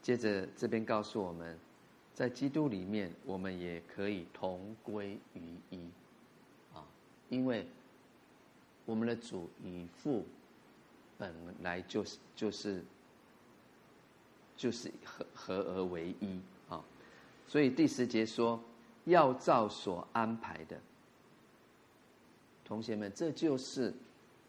[0.00, 1.58] 接着这边告诉我们，
[2.14, 5.80] 在基督里面，我们也可以同归于一，
[6.72, 6.80] 啊，
[7.28, 7.66] 因为
[8.86, 10.24] 我们的主与父
[11.18, 12.82] 本来就是就是
[14.56, 16.82] 就是合合而为一啊，
[17.46, 18.62] 所以第十节说，
[19.04, 20.80] 要照所安排的。
[22.64, 23.92] 同学们，这就是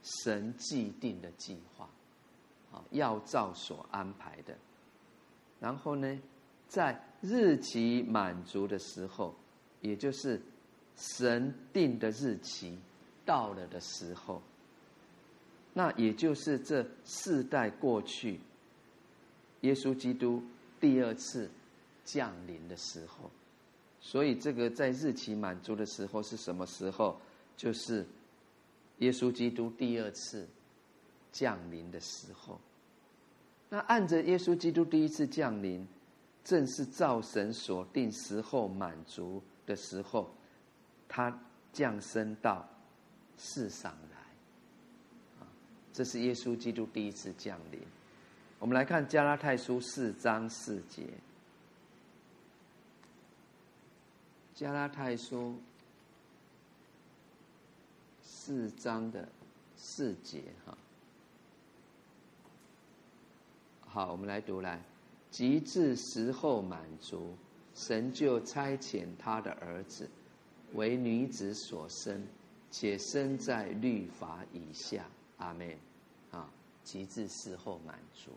[0.03, 1.89] 神既定的计划，
[2.71, 4.57] 啊，要照所安排的。
[5.59, 6.19] 然后呢，
[6.67, 9.33] 在日期满足的时候，
[9.81, 10.41] 也就是
[10.95, 12.77] 神定的日期
[13.25, 14.41] 到了的时候，
[15.79, 18.37] 那也就是这世代过去，
[19.61, 20.43] 耶稣基督
[20.77, 21.49] 第二次
[22.03, 23.31] 降临的时候。
[24.01, 27.17] 所以，这个在日期满足的时候是什么时候？
[27.55, 28.05] 就是
[28.97, 30.45] 耶稣基督第二次
[31.31, 32.59] 降临的时候，
[33.69, 35.87] 那按着耶稣基督第一次降临，
[36.43, 40.29] 正是造神所定时候满足的时候，
[41.07, 41.39] 他
[41.71, 42.67] 降生到
[43.37, 43.97] 世上。
[45.93, 47.79] 这是耶稣基督第一次降临。
[48.59, 51.07] 我们来看加拉太书四章四节，
[54.53, 55.55] 加拉太书。
[58.21, 59.29] 四章的
[59.77, 60.75] 四节哈，
[63.81, 64.81] 好，我们来读来，
[65.29, 67.35] 及至时候满足，
[67.75, 70.09] 神就差遣他的儿子，
[70.73, 72.25] 为女子所生，
[72.71, 75.05] 且生在律法以下。
[75.39, 75.77] 阿妹。
[76.31, 76.49] 啊，
[76.83, 78.31] 极致事后满足，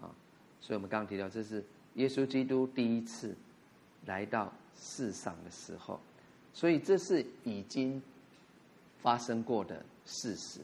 [0.00, 0.14] 啊，
[0.60, 1.64] 所以我们刚刚提到，这是
[1.94, 3.34] 耶稣基督第一次
[4.04, 5.98] 来到世上的时候，
[6.52, 8.02] 所以这是已经。
[9.04, 10.60] 发生过的事实，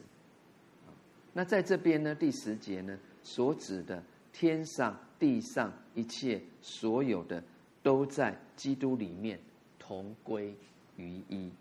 [1.31, 4.03] 那在这边呢，第十节呢，所指的
[4.33, 7.43] 天上地上一切所有的，
[7.83, 9.39] 都在基督里面
[9.77, 10.55] 同归
[10.97, 11.51] 于一。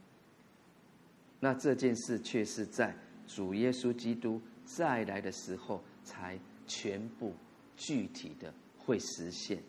[1.38, 2.96] 那这件事却是在
[3.34, 7.32] 主耶稣基督再来的时候，才全部
[7.76, 9.62] 具体的会实现，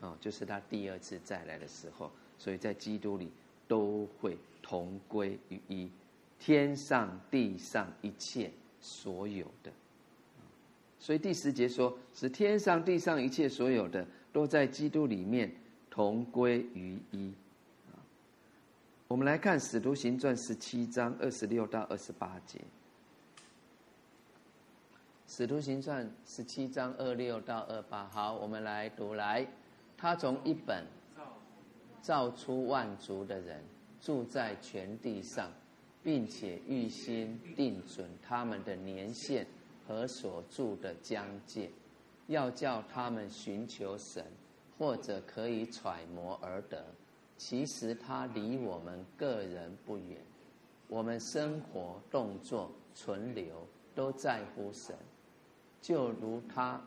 [0.00, 3.30] 啊，就是他第二次再来的时候，所以在基督里
[3.68, 5.88] 都会同归于一。
[6.38, 8.50] 天上地上一切
[8.80, 9.72] 所有的，
[10.98, 15.50] 所以第十节说，是天上地上一切所有的都在基督里面
[15.88, 17.32] 同归于一。
[19.08, 22.58] 我们来看《使徒行传》十七章二十六到二十八节，
[25.36, 28.08] 《使徒行传》十七章二六到二八。
[28.08, 29.46] 好，我们来读来，
[29.94, 30.82] 他从一本
[32.00, 33.62] 造出万族的人，
[34.00, 35.50] 住在全地上。
[36.02, 39.46] 并且预先定准他们的年限
[39.86, 41.68] 和所住的疆界，
[42.28, 44.24] 要叫他们寻求神，
[44.78, 46.82] 或者可以揣摩而得。
[47.36, 50.18] 其实他离我们个人不远，
[50.88, 54.96] 我们生活、动作、存留都在乎神，
[55.80, 56.80] 就如他，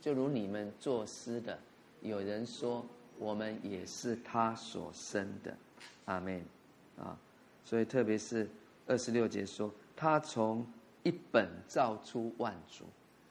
[0.00, 1.58] 就如你们作诗的，
[2.02, 2.84] 有人说。
[3.20, 5.52] 我们也是他所生的，
[6.04, 6.40] 阿门，
[6.96, 7.18] 啊，
[7.64, 8.48] 所以特别是
[8.86, 10.64] 二十六节说，他从
[11.02, 12.84] 一本造出万族，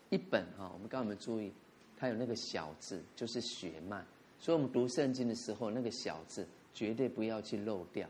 [0.10, 1.54] 一本哈，我们刚刚有没注意，
[1.96, 4.04] 他有那个小字，就是血脉，
[4.38, 8.06] 所以我们读圣经的时候，那个小字绝对不要去漏掉，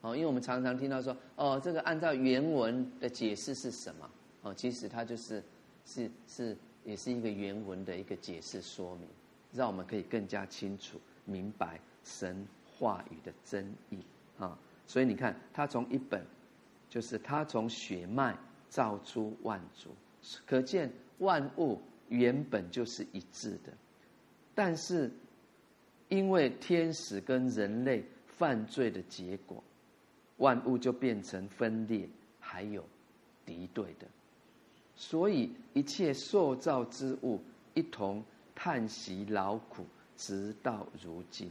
[0.00, 4.10] 哦，因为我们常常听到说，哦，这个按照原文的解释是什么？
[4.42, 5.40] 哦，其实它就是
[5.84, 9.08] 是是也是一个原文的一个解释说明，
[9.52, 11.00] 让我们可以更加清楚。
[11.26, 13.98] 明白神话语的真意
[14.38, 16.24] 啊，所以你看，他从一本，
[16.88, 18.36] 就是他从血脉
[18.68, 19.90] 造出万族，
[20.44, 23.72] 可见万物原本就是一致的，
[24.54, 25.12] 但是
[26.08, 29.62] 因为天使跟人类犯罪的结果，
[30.38, 32.08] 万物就变成分裂，
[32.40, 32.84] 还有
[33.46, 34.08] 敌对的，
[35.00, 37.40] 所以一切受造之物
[37.72, 38.22] 一同
[38.54, 39.86] 叹息劳苦。
[40.14, 41.48] 直到如今，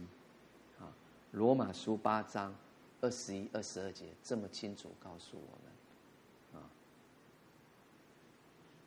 [0.78, 0.86] 啊，
[1.32, 2.54] 《罗马书》八章
[3.00, 6.70] 二十一、二十二节这么清楚告诉我们，啊，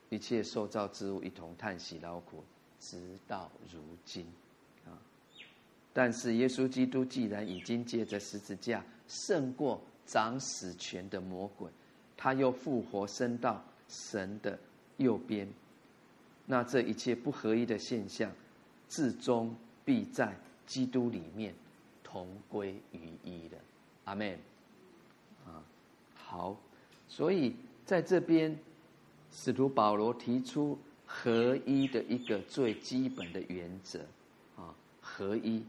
[0.09, 2.41] 一切受造之物一同叹息劳苦，
[2.79, 4.25] 直到如今，
[4.85, 4.95] 啊，
[5.91, 11.69] 但是耶稣基督既然已经借着十字架胜过掌死权的魔鬼，
[12.15, 14.59] 他又复活升到神的
[14.97, 15.47] 右边，
[16.45, 18.31] 那这一切不合一的现象，
[18.87, 19.55] 至终。
[19.85, 20.33] 必在
[20.65, 21.53] 基督里面
[22.05, 23.57] 同归于一的，
[24.05, 24.39] 阿门。
[25.45, 25.59] 啊，
[26.15, 26.55] 好，
[27.09, 27.53] 所以
[27.85, 28.57] 在这边，
[29.29, 33.99] 使徒保罗提出合一的一个最基本的原则，
[34.55, 35.61] 啊，合一。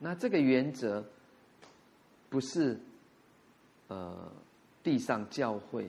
[0.00, 1.04] 那这个原则
[2.28, 2.76] 不是
[3.86, 4.32] 呃
[4.82, 5.88] 地上教会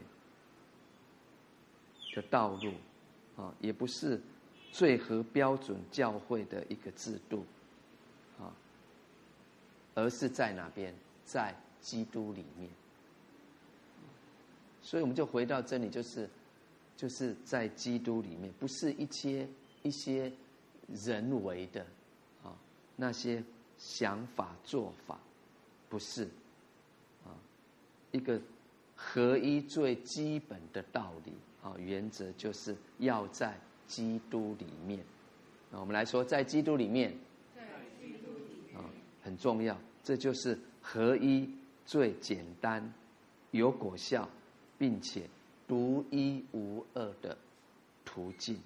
[2.14, 2.74] 的道路，
[3.38, 4.22] 啊，也不是。
[4.72, 7.44] 最合标准教会的一个制度，
[8.38, 8.54] 啊，
[9.96, 10.94] 而是在哪边？
[11.26, 12.70] 在基督里面。
[14.84, 16.30] 所以我们就回到这里，就是，
[16.96, 19.50] 就是在基督里面，不是一些
[19.82, 20.32] 一些
[20.88, 21.84] 人为的
[22.44, 22.56] 啊
[22.96, 23.44] 那些
[23.80, 25.18] 想法做法，
[25.90, 26.26] 不是
[27.26, 27.34] 啊
[28.12, 28.40] 一个
[28.96, 31.34] 合一最基本的道理
[31.64, 33.58] 啊原则，就是要在。
[33.90, 35.04] 基督里面，
[35.72, 37.12] 那我们来说，在基督里面，
[37.56, 37.64] 在
[38.00, 38.86] 基督里面啊，
[39.24, 39.76] 很重要。
[40.04, 41.50] 这就是合一
[41.88, 42.94] 最简单、
[43.50, 44.30] 有果效，
[44.78, 45.28] 并且
[45.68, 47.36] 独一无二的
[48.06, 48.60] 途径。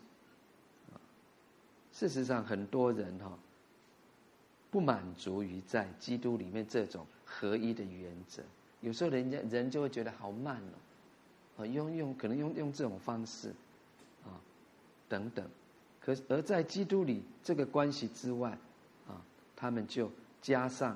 [1.93, 3.39] 事实上，很多人哈
[4.69, 8.43] 不满足于在基督里面这种合一的原则。
[8.81, 10.75] 有时候，人家人就会觉得好慢哦，
[11.57, 13.49] 啊，用用可能用用这种方式。
[14.23, 14.39] 啊
[15.09, 15.47] 等等，
[16.01, 18.57] 可而在基督里这个关系之外，
[19.07, 19.21] 啊，
[19.55, 20.09] 他们就
[20.41, 20.91] 加上，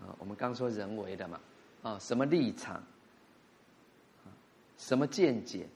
[0.00, 1.40] 啊，我们刚说人为的嘛，
[1.82, 4.32] 啊，什么立场，啊，
[4.78, 5.68] 什么见解，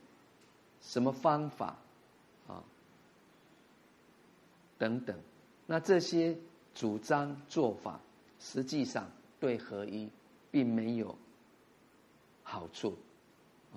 [0.81, 1.75] 什么方法，
[2.47, 2.63] 啊，
[4.79, 5.15] 等等，
[5.67, 6.35] 那这些
[6.73, 7.99] 主张做法，
[8.39, 9.07] 实际上
[9.39, 10.09] 对合一
[10.49, 11.15] 并没有
[12.41, 12.97] 好处，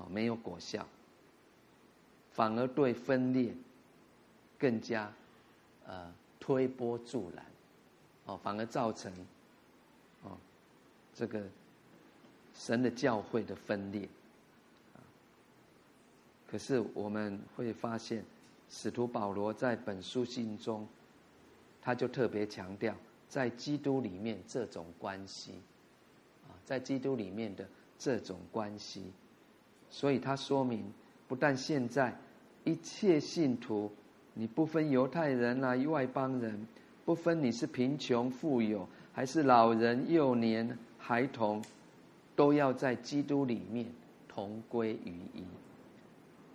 [0.00, 0.84] 啊，没有果效，
[2.32, 3.54] 反而对分裂。
[4.58, 5.10] 更加，
[5.86, 7.46] 呃，推波助澜，
[8.26, 9.10] 哦，反而造成，
[10.22, 10.36] 哦，
[11.14, 11.42] 这个
[12.54, 14.06] 神的教会的分裂，
[16.46, 18.22] 可是我们会发现，
[18.68, 20.86] 使徒保罗在本书信中，
[21.80, 22.94] 他就特别强调，
[23.30, 25.54] 在基督里面这种关系，
[26.46, 27.66] 啊，在基督里面的
[27.98, 29.10] 这种关系，
[29.90, 30.84] 所以他说明，
[31.28, 32.16] 不但现在
[32.64, 33.90] 一切信徒。
[34.32, 36.66] 你不分犹太人啊，外邦人，
[37.04, 41.62] 不分你是贫穷富有，还是老人幼年孩童，
[42.36, 43.84] 都要在基督里面
[44.28, 45.44] 同归于一，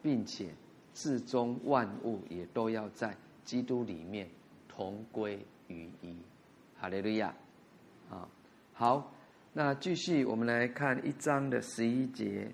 [0.01, 0.47] 并且
[0.93, 4.27] 至终万物也都要在基督里面
[4.69, 6.15] 同归于一。
[6.79, 7.35] 哈利路亚！
[8.09, 8.27] 啊，
[8.73, 9.11] 好，
[9.51, 12.49] 那继续我们来看一章的十一节。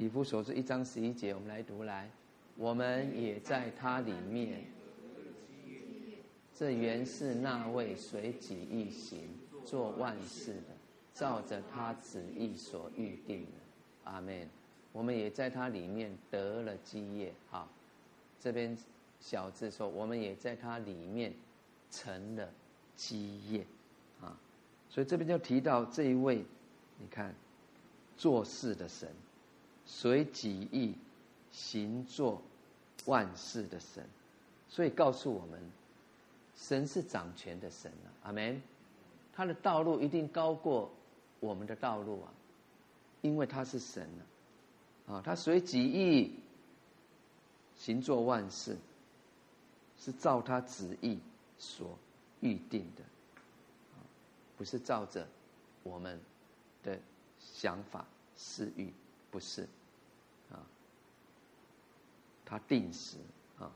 [0.00, 2.10] 以弗所书一章十一节，我们来读来。
[2.56, 4.64] 我们也在他里面，
[6.54, 9.28] 这原是那位随己意行，
[9.62, 10.74] 做万事的，
[11.12, 14.10] 照着他旨意所预定的。
[14.10, 14.48] 阿门。
[14.90, 17.34] 我们也在他里面得了基业。
[17.50, 17.68] 好，
[18.40, 18.74] 这边
[19.20, 21.30] 小字说，我们也在他里面
[21.90, 22.48] 成了
[22.96, 23.66] 基业。
[24.22, 24.34] 啊，
[24.88, 26.42] 所以这边就提到这一位，
[26.98, 27.34] 你看，
[28.16, 29.06] 做事的神，
[29.92, 30.94] 随己意
[31.50, 32.40] 行做
[33.06, 34.06] 万事的神，
[34.68, 35.60] 所以告诉我们，
[36.56, 38.08] 神是掌权的神啊。
[38.22, 38.62] 阿门。
[39.32, 40.90] 他的道路一定高过
[41.38, 42.32] 我们的道路啊，
[43.22, 44.08] 因为他是神
[45.06, 46.34] 啊，啊，他随己意
[47.76, 48.76] 行做万事，
[49.98, 51.18] 是照他旨意
[51.58, 51.98] 所
[52.40, 53.02] 预定的，
[54.58, 55.26] 不是照着
[55.82, 56.20] 我们
[56.82, 56.98] 的
[57.38, 58.04] 想法
[58.36, 58.92] 私欲，
[59.30, 59.66] 不是，
[62.50, 63.16] 他定时
[63.58, 63.70] 啊，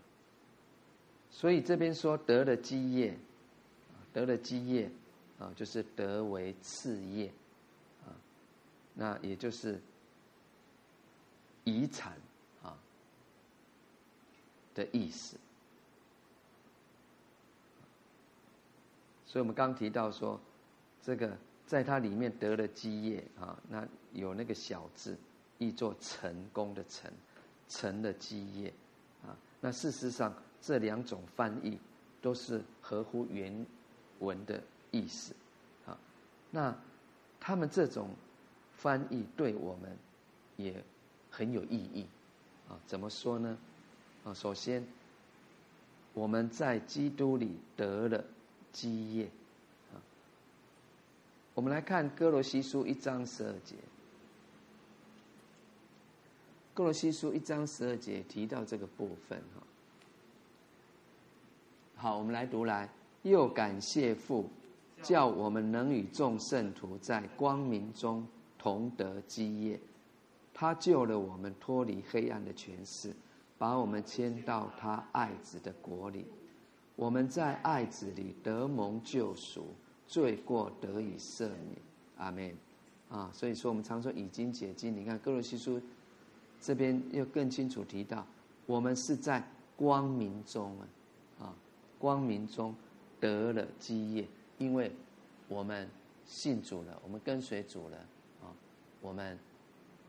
[1.30, 3.16] 所以这边说得了基业，
[4.12, 4.90] 得了基业。
[5.36, 7.26] 啊，就是得为次业，
[8.06, 8.14] 啊，
[8.94, 9.80] 那也就是
[11.64, 12.16] 遗产
[12.62, 12.78] 啊
[14.72, 15.36] 的意思。
[19.26, 20.40] 所以我们刚提到说，
[21.02, 25.18] 这个在它里面得了基业啊，那有那个小字，
[25.58, 27.12] 译作成功的成，
[27.68, 28.72] 成了基业
[29.22, 29.36] 啊。
[29.60, 31.78] 那事实上这两种翻译
[32.20, 33.66] 都是合乎原
[34.20, 34.62] 文的。
[34.94, 35.34] 意思，
[35.86, 35.98] 啊，
[36.52, 36.72] 那
[37.40, 38.10] 他们这种
[38.76, 39.90] 翻译对我们
[40.56, 40.84] 也
[41.32, 42.06] 很有意义，
[42.68, 43.58] 啊，怎么说呢？
[44.22, 44.86] 啊，首先
[46.12, 48.22] 我们在基督里得了
[48.70, 49.24] 基业，
[49.92, 49.98] 啊，
[51.54, 53.74] 我们来看哥罗西书一章十二节，
[56.74, 59.62] 歌罗西书一章十二节提到这个部分，哈，
[61.94, 62.88] 好，我们来读来，
[63.22, 64.50] 又感谢父。
[65.00, 68.26] 叫我们能与众圣徒在光明中
[68.58, 69.78] 同得基业，
[70.54, 73.12] 他救了我们脱离黑暗的权势，
[73.58, 76.24] 把我们迁到他爱子的国里。
[76.96, 79.66] 我们在爱子里得蒙救赎，
[80.08, 81.76] 罪过得以赦免。
[82.16, 82.52] 阿门。
[83.10, 84.96] 啊，所以说我们常说已经解经。
[84.96, 85.80] 你看歌罗西书
[86.64, 88.26] 这边又更清楚提到，
[88.64, 89.46] 我们是在
[89.76, 91.54] 光明中啊，啊，
[91.98, 92.74] 光明中
[93.20, 94.26] 得了基业。
[94.56, 94.90] 因为
[95.46, 95.86] 我们
[96.24, 97.98] 信主了，我们跟随主了
[98.40, 98.48] 啊，
[99.02, 99.38] 我们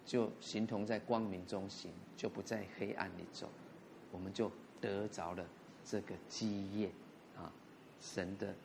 [0.05, 3.49] 就形同在光明中行，就不在黑暗里走，
[4.13, 4.49] 我们就
[4.79, 5.45] 得着了
[5.83, 6.89] 这个基业
[7.35, 7.51] 啊，
[7.99, 8.55] 神的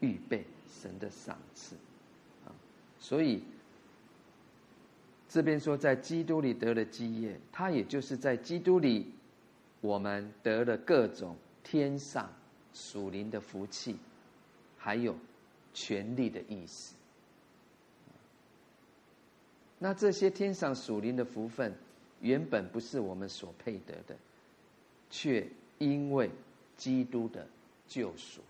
[0.00, 0.46] 预备，
[0.80, 1.74] 神的赏赐
[2.46, 2.54] 啊，
[2.98, 3.42] 所以
[5.28, 9.12] 这边说在基督里得了基业，他也就是在基督里，
[9.80, 12.32] 我们得了各种天上
[12.72, 13.96] 属灵的福气。
[14.80, 15.14] 还有
[15.74, 16.94] 权力的意思。
[19.78, 21.74] 那这些天上属灵的福分，
[22.20, 24.16] 原本不是我们所配得的，
[25.10, 25.46] 却
[25.78, 26.30] 因为
[26.76, 27.44] 基督的
[27.88, 28.40] 救赎，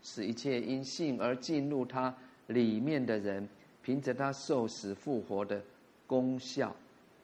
[0.00, 2.16] 使一切因信而进入他
[2.46, 3.46] 里面的人，
[3.86, 5.62] 凭着他受死复活的
[6.08, 6.74] 功效，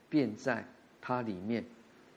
[0.08, 0.64] 便在
[1.00, 1.64] 他里面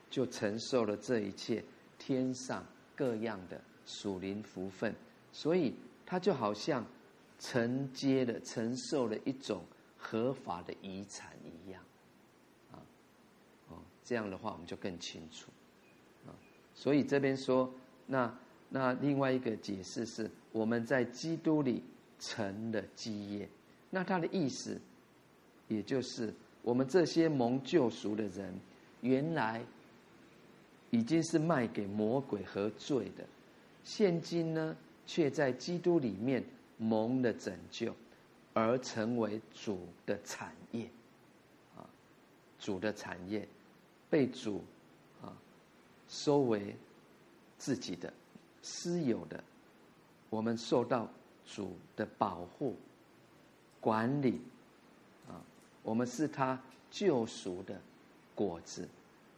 [0.07, 1.63] 就承受了这一切
[1.97, 2.63] 天上
[2.95, 4.93] 各样的属灵福分。
[5.31, 5.73] 所以，
[6.05, 6.85] 他就好像
[7.39, 9.63] 承接了、承受了一种
[9.97, 11.81] 合法的遗产一样，
[12.71, 12.77] 啊，
[13.69, 15.49] 哦，这样的话我们就更清楚，
[16.27, 16.29] 啊，
[16.75, 17.73] 所以这边说，
[18.05, 18.31] 那
[18.69, 21.83] 那另外一个解释是，我们在基督里
[22.19, 23.49] 成了基业，
[23.89, 24.79] 那他的意思，
[25.67, 28.53] 也就是我们这些蒙救赎的人，
[29.01, 29.63] 原来
[30.89, 33.25] 已经是卖给魔鬼和罪的，
[33.83, 34.75] 现今呢？
[35.07, 36.43] 却在基督里面
[36.79, 37.93] 蒙了拯救，
[38.53, 40.89] 而成为主的产业，
[41.77, 41.85] 啊，
[42.57, 43.47] 主的产业
[44.09, 44.63] 被主
[45.21, 45.31] 啊
[46.09, 46.75] 收为
[47.59, 48.11] 自己的
[48.63, 49.43] 私有的，
[50.31, 51.07] 我们受到
[51.45, 52.75] 主的保护
[53.85, 54.41] 管理，
[55.29, 55.37] 啊，
[55.83, 56.59] 我们是他
[56.89, 57.79] 救赎的
[58.33, 58.87] 果子，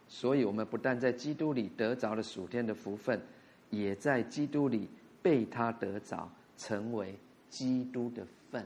[0.08, 3.22] 所以我们不但在基督里得着了属天的福分，
[3.70, 4.88] 也在基督里。
[5.20, 7.14] 被他得着，成为
[7.50, 8.66] 基督的份，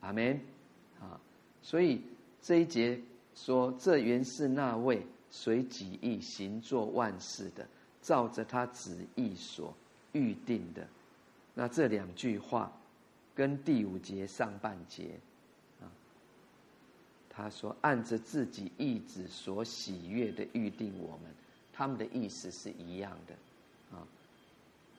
[0.00, 0.38] 阿门
[1.00, 1.18] 啊！
[1.62, 2.02] 所以
[2.42, 3.00] 这一节
[3.34, 7.66] 说，这原是那位随己意行做万事的，
[8.02, 9.74] 照着他旨意所
[10.12, 10.86] 预定的。
[11.54, 12.70] 那这两句话，
[13.36, 15.20] 跟第五节上半节
[15.80, 15.86] 啊，
[17.28, 21.30] 他说按着自己意志所喜悦的预定我们，
[21.72, 23.34] 他们的意思是一样的
[23.96, 24.02] 啊。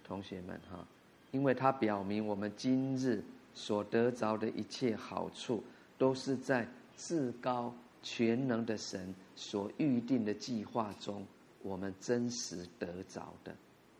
[0.03, 0.87] 同学们哈，
[1.31, 3.23] 因为他表明我们今日
[3.55, 5.63] 所得着的一切好处，
[5.97, 6.65] 都是在
[6.95, 7.73] 至高
[8.03, 11.25] 全能的神所预定的计划中，
[11.63, 13.55] 我们真实得着的，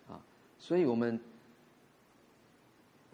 [0.07, 0.21] 啊，
[0.59, 1.19] 所以我们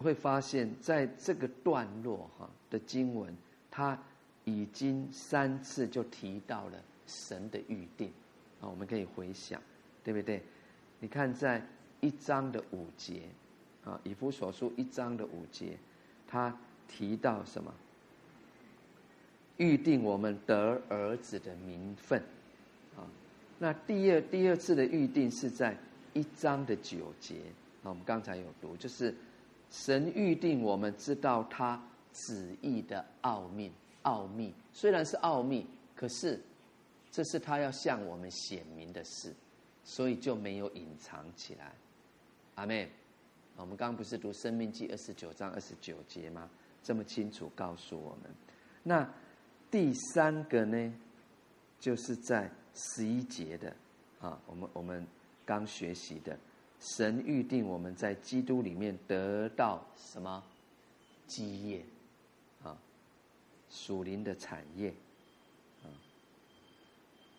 [0.04, 3.34] 会发现，在这个段落哈的经文，
[3.70, 3.98] 它
[4.44, 8.08] 已经三次就提到了神的预定，
[8.60, 9.60] 啊，我们可以回想，
[10.04, 10.42] 对不对？
[11.00, 11.66] 你看，在
[12.00, 13.22] 一章的五节，
[13.84, 15.78] 啊，以弗所书一章的五节，
[16.28, 16.54] 他
[16.86, 17.72] 提到什么？
[19.56, 22.20] 预定我们得儿子的名分，
[22.96, 23.08] 啊，
[23.58, 25.76] 那第二第二次的预定是在
[26.12, 27.36] 一章的九节，
[27.82, 29.14] 啊，我们刚才有读，就是
[29.74, 33.72] 神预定我们知道他旨意的奥秘，
[34.02, 35.66] 奥秘虽然是奥秘，
[35.96, 36.40] 可是
[37.10, 39.34] 这是他要向我们显明的事，
[39.82, 41.72] 所以就没有隐藏起来。
[42.54, 42.88] 阿门。
[43.56, 46.48] 我们刚刚不是读《生命记》二十九章二十九节吗？
[46.82, 48.30] 这么清楚告诉我们，
[48.82, 49.08] 那。
[49.70, 50.94] 第三个呢，
[51.80, 53.74] 就是在十一节的
[54.20, 55.04] 啊，我们我们
[55.44, 56.38] 刚学习的，
[56.84, 60.44] 神预定我们在基督里面得到什么
[61.26, 61.82] 基业
[62.62, 62.76] 啊，
[63.70, 64.92] 属灵的产业
[65.82, 65.88] 啊。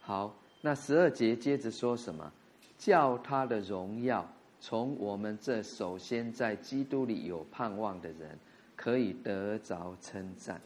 [0.02, 2.34] 好，那十二节接着说什么？
[2.80, 4.28] 叫他的荣耀
[4.60, 8.40] 从我们这首先在基督里有盼望的人，
[8.76, 10.60] 可以得着称赞。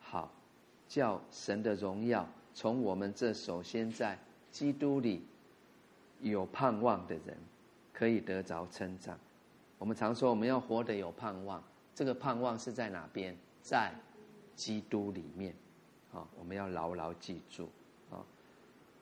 [0.00, 0.28] 好。
[0.88, 4.18] 叫神的荣耀从我们这首先在
[4.50, 5.22] 基督里
[6.22, 7.36] 有盼望的人，
[7.98, 9.18] 可以得着称赞。
[9.78, 11.60] 我们常说我们要活得有盼望，
[11.96, 13.36] 这个盼望是在哪边？
[13.60, 13.92] 在
[14.54, 15.52] 基督里面。
[16.12, 17.68] 啊，我们要牢牢记住
[18.08, 18.24] 啊。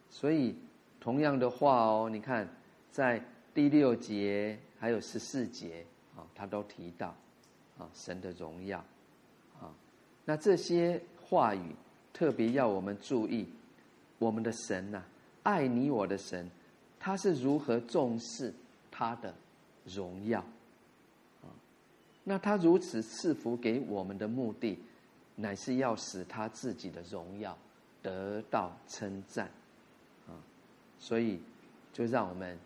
[0.09, 0.57] 所以
[0.99, 2.49] 同样的话哦，你看
[2.91, 3.23] 在
[3.53, 5.85] 第六节还有十四节
[6.17, 7.15] 啊，他都提到
[7.77, 8.79] 啊神的荣耀
[9.61, 9.69] 啊，
[10.25, 10.99] 那这些。
[11.29, 11.75] 话语
[12.13, 13.49] 特别要我们注意，
[14.21, 15.03] 我们的神呐、
[15.43, 16.49] 爱你我的神，
[17.01, 18.55] 他是如何重视
[18.97, 19.35] 他的
[19.85, 20.41] 荣耀
[21.43, 21.53] 啊？
[22.25, 24.79] 那他如此赐福给我们的目的，
[25.35, 27.55] 乃是要使他自己的荣耀
[28.03, 29.51] 得到称赞
[30.27, 30.33] 啊！
[30.99, 31.39] 所以，
[31.93, 32.59] 就让我们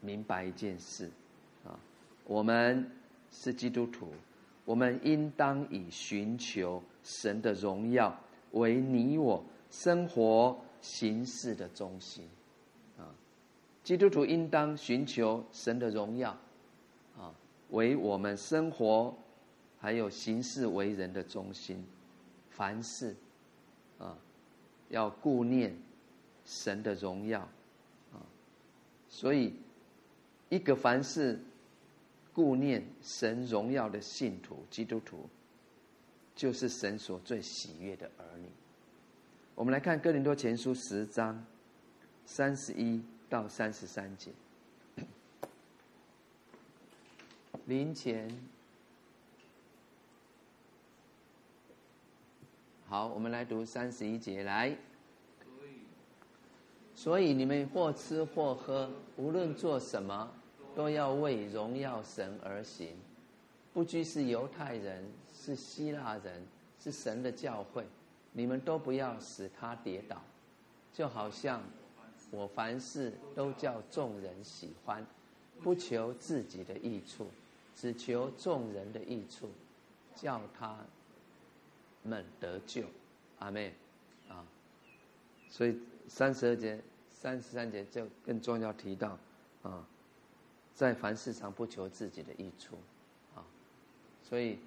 [0.00, 1.08] 明白一件事
[1.64, 1.78] 啊，
[2.24, 2.90] 我们
[3.30, 4.12] 是基督徒。
[4.64, 8.18] 我们应当以寻求神的荣耀
[8.52, 12.26] 为你我生活行事的中心，
[13.84, 16.36] 基督徒应当寻求神的荣耀，
[17.16, 17.32] 啊，
[17.70, 19.16] 为我们生活
[19.78, 21.84] 还有行事为人的中心，
[22.50, 23.14] 凡事，
[23.98, 24.18] 啊，
[24.88, 25.76] 要顾念
[26.44, 27.40] 神的荣耀，
[28.12, 28.18] 啊，
[29.08, 29.54] 所以
[30.48, 31.38] 一个凡事。
[32.32, 35.28] 顾念神荣耀的信徒基督徒，
[36.34, 38.48] 就是神所最喜悦的儿女。
[39.54, 41.46] 我们来看哥林多前书十章
[42.26, 44.30] 三十一到三十三节。
[47.66, 48.28] 林前，
[52.86, 54.76] 好，我们来读三十一节来。
[56.94, 60.32] 所以你们或吃或喝，无论做什么。
[60.76, 62.96] 都要为荣耀神而行，
[63.72, 66.44] 不拘是犹太人，是希腊人，
[66.80, 67.86] 是神的教会，
[68.32, 70.20] 你们都不要使他跌倒，
[70.92, 71.62] 就好像
[72.34, 75.06] 我凡事都叫众人喜欢，
[75.62, 77.28] 不求自己的益处，
[77.74, 79.48] 只求众人的益处，
[80.14, 80.76] 叫他
[82.02, 82.84] 们得救。
[83.38, 83.72] 阿妹。
[84.28, 84.44] 啊，
[85.50, 85.78] 所以
[86.08, 86.80] 三十二节、
[87.10, 89.18] 三十三节就更重要提到
[89.62, 89.86] 啊。
[90.74, 92.76] 在凡事上不求自己的益处，
[93.34, 93.44] 啊，
[94.28, 94.58] 所以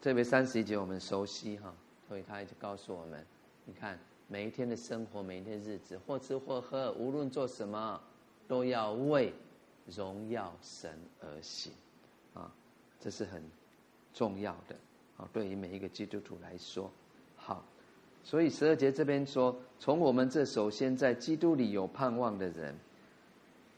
[0.00, 1.74] 特别三十一节我们熟悉哈，
[2.08, 3.26] 所以他一直告诉我们，
[3.66, 3.98] 你看
[4.32, 8.00] 每一天的生活，每一天日子，或吃或喝，无论做什么，
[8.46, 9.34] 都要为
[9.86, 11.72] 荣耀神而行，
[12.32, 12.48] 啊，
[13.00, 13.42] 这是很
[14.14, 14.76] 重要的，
[15.16, 16.88] 啊，对于每一个基督徒来说，
[17.36, 17.64] 好，
[18.22, 22.78] 所以十二节这边说，从我们这首先在基督里有盼望的人。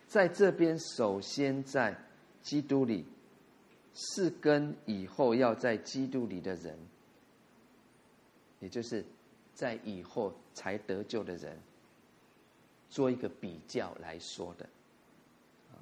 [0.07, 1.96] 在这边，首先在
[2.42, 3.07] 基督里，
[3.94, 6.78] 是跟以后要在基督里的人，
[8.61, 9.03] 也就是
[9.55, 11.59] 在以后才得救的人，
[12.90, 14.64] 做一个比较来说的。
[15.70, 15.76] 啊，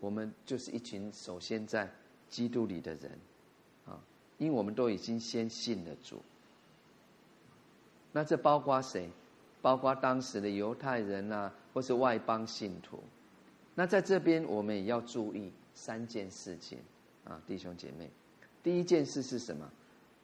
[0.00, 1.90] 我们就是一群首先在
[2.28, 3.10] 基督里的人，
[3.86, 4.00] 啊，
[4.38, 6.20] 因为我们都已经先信了主。
[8.12, 9.10] 那这包括谁？
[9.62, 13.02] 包括当时的犹太人呐、啊，或是外邦信徒。
[13.74, 16.78] 那在这边，我们也要注意三件事情
[17.24, 18.10] 啊，弟兄姐妹。
[18.62, 19.68] 第一件事是什么？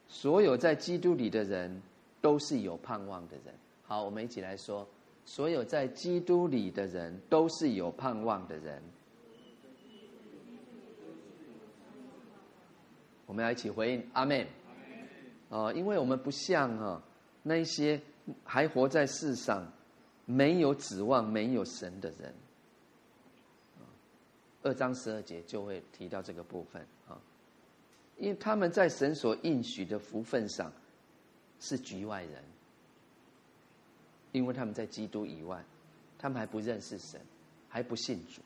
[0.07, 1.81] 所有在基督里的人
[2.21, 3.55] 都是有盼望的人。
[3.83, 4.87] 好，我们一起来说：
[5.25, 8.83] 所有在基督里的人都是有盼望的人。
[13.27, 14.47] 我们要一起回应阿门。
[15.49, 17.03] 哦，因为我们不像哈
[17.43, 18.01] 那些
[18.45, 19.67] 还活在世上、
[20.25, 22.35] 没有指望、没有神的人。
[24.63, 27.19] 二章十二节就会提到这个部分啊，
[28.19, 30.71] 因为他们在神所应许的福分上
[31.61, 32.43] 是局外人，
[34.33, 35.63] 因为他们在基督以外，
[36.19, 37.21] 他们还不认识神，
[37.69, 38.41] 还不信主。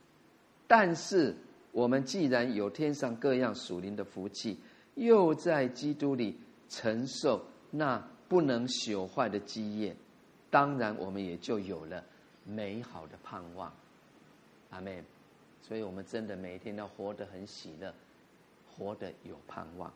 [0.66, 1.34] 但是
[1.72, 4.58] 我们既然有天上各样属灵的福气，
[4.96, 6.36] 又在基督里
[6.68, 7.98] 承受那
[8.28, 9.94] 不能朽坏的基业，
[10.50, 12.04] 当然我们也就有了
[12.44, 13.72] 美好的盼望。
[14.70, 15.04] 阿门。
[15.66, 17.90] 所以我们真的每一天要活得很喜乐，
[18.76, 19.90] 活得有盼望，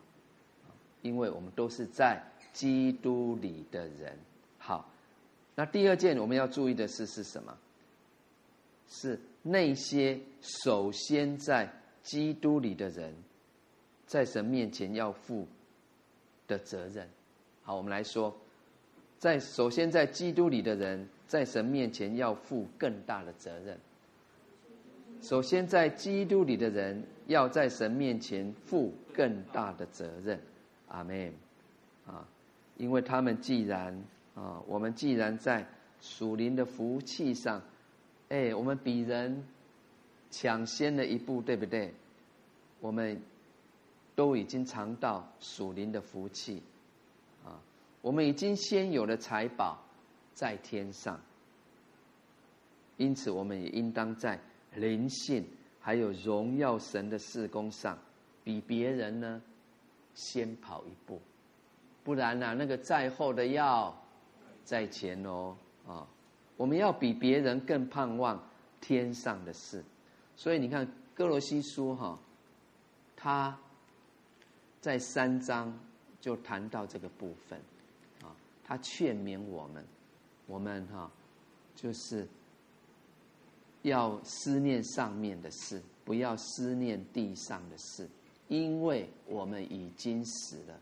[1.03, 2.19] 因为我们都是在
[2.53, 4.17] 基督里的人。
[4.57, 4.89] 好，
[5.55, 7.57] 那第二件我们要注意的是是什么？
[8.87, 11.71] 是那些首先在
[12.01, 13.13] 基督里的人，
[14.07, 15.47] 在神面前要负
[16.47, 17.07] 的责任。
[17.63, 18.35] 好，我们来说，
[19.19, 23.77] 在首先在基督里的人，在神面前要负更大的责任。
[25.21, 30.39] 首先，在基督里的人要在神面前负更大的责任，
[30.87, 31.33] 阿门。
[32.07, 32.25] 啊，
[32.79, 34.03] 因为他们既然
[34.33, 35.67] 啊，我们既然在
[36.01, 37.61] 属灵的福气上，
[38.29, 39.43] 哎，我们比人
[40.31, 41.93] 抢先了一步，对不对？
[42.79, 43.21] 我们
[44.15, 46.63] 都已经尝到属灵的福气，
[47.45, 47.61] 啊，
[48.01, 49.77] 我们已经先有了财宝
[50.33, 51.19] 在天上，
[52.97, 54.39] 因此我们也应当在。
[54.75, 55.47] 灵性
[55.79, 57.97] 还有荣耀神的事工上，
[58.43, 59.41] 比别人呢
[60.13, 61.19] 先跑一步，
[62.03, 63.95] 不然呢、啊，那个在后的要
[64.63, 65.55] 在前哦
[65.87, 66.07] 啊！
[66.57, 68.41] 我们要比别人更盼望
[68.81, 69.83] 天上的事，
[70.35, 72.19] 所以你看哥罗西书哈，
[73.15, 73.57] 他
[74.81, 75.77] 在三章
[76.21, 77.59] 就谈到这个部分
[78.23, 79.85] 啊，他劝勉我们，
[80.47, 81.11] 我们哈
[81.75, 82.27] 就是。
[83.83, 88.09] 要思念上面的事，不要思念地上的事，
[88.49, 90.77] 因为我们已经死了，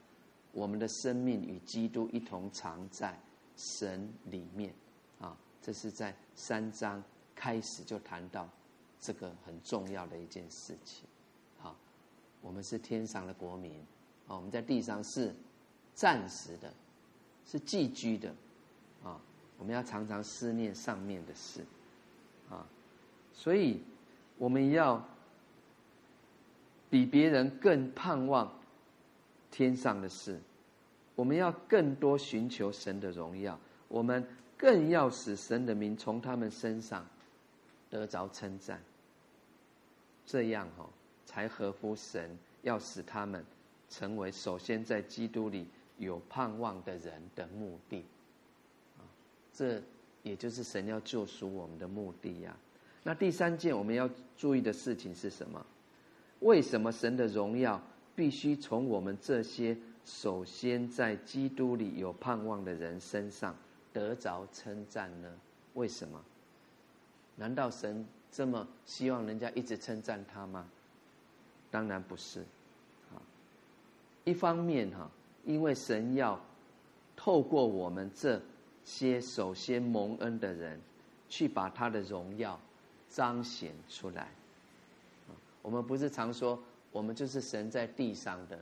[0.57, 3.15] 我们的生命与基督一同藏在
[3.55, 4.73] 神里面。
[5.19, 7.03] 啊，这是在三章
[7.35, 8.49] 开始就谈到
[8.99, 11.07] 这个很重要的一件事情。
[11.59, 11.75] 好，
[12.41, 13.73] 我们是天上的国民，
[14.27, 15.31] 啊，我们在地上是
[15.93, 16.73] 暂时的，
[17.45, 18.33] 是寄居的，
[19.03, 19.21] 啊，
[19.59, 21.63] 我们要常常思念上面的事，
[22.49, 22.65] 啊。
[23.31, 23.83] 所以，
[24.39, 25.07] 我们要
[26.89, 28.51] 比别人更盼望
[29.51, 30.39] 天上的事，
[31.17, 34.23] 我们要更多寻求神的荣耀，我们
[34.55, 37.03] 更要使神的名从他们身上
[37.89, 38.79] 得着称赞。
[40.27, 40.87] 这样哦，
[41.25, 43.43] 才合乎神要使他们
[43.89, 45.65] 成为首先在基督里
[45.97, 48.05] 有盼望的人的目的。
[49.51, 49.81] 这
[50.21, 52.55] 也就是神要救赎我们的目的呀。
[53.01, 54.07] 那第三件我们要
[54.37, 55.65] 注意的事情是什么？
[56.41, 57.81] 为什么神的荣耀
[58.15, 59.75] 必须从我们这些
[60.07, 63.53] 首先在基督里有盼望的人身上
[63.91, 65.29] 得着称赞呢？
[65.73, 66.23] 为什么？
[67.35, 70.65] 难道神这么希望人家一直称赞他吗？
[71.69, 72.39] 当然不是。
[73.11, 73.19] 啊
[74.23, 75.11] 一方面哈，
[75.43, 76.39] 因为神要
[77.15, 78.41] 透过我们这
[78.85, 80.79] 些首先蒙恩的人，
[81.27, 82.57] 去把他的荣耀。
[83.09, 84.29] 彰显出来，
[85.61, 88.59] 我们不是常说我们就是神在地上的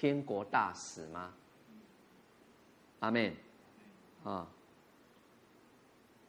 [0.00, 1.30] 天国大使吗？
[3.00, 3.30] 阿门，
[4.24, 4.48] 啊，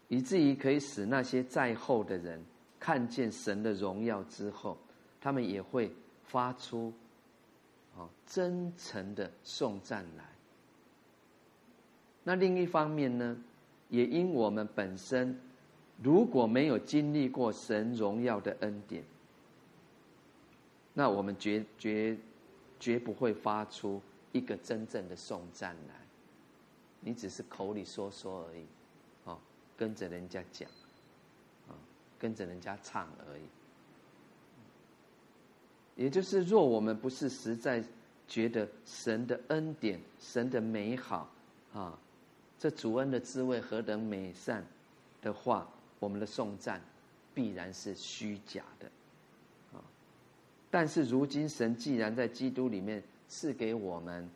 [0.10, 2.44] 以至于可以使那些在后的人
[2.78, 4.78] 看见神的荣耀之后，
[5.22, 5.90] 他们也会
[6.26, 6.92] 发出
[7.96, 10.26] 啊真诚的颂赞来。
[12.26, 13.38] 那另一方面呢，
[13.88, 15.40] 也因我们本身。
[16.04, 19.02] 如果没有经历过神荣耀的恩典，
[20.94, 22.18] 那我们绝绝
[22.82, 24.02] 绝不会发出
[24.34, 25.96] 一个真正的颂赞来。
[27.00, 28.66] 你只是口里说说而已，
[29.24, 29.40] 哦，
[29.78, 30.70] 跟着人家讲，
[31.70, 31.72] 啊，
[32.20, 33.44] 跟着人家唱而已。
[35.96, 37.82] 也就是，若我们不是实在
[38.28, 41.30] 觉得神的恩典、神的美好，
[41.74, 41.98] 啊，
[42.60, 44.66] 这主恩的滋味何等美善
[45.22, 45.66] 的话。
[46.02, 46.82] 我们的颂赞
[47.32, 48.90] 必然是虚假的，
[50.72, 54.28] 但是如今神既然在基督里面赐给我们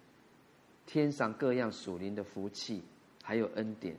[0.85, 2.83] 天上各样属灵的福气，
[3.23, 3.95] 还有恩典，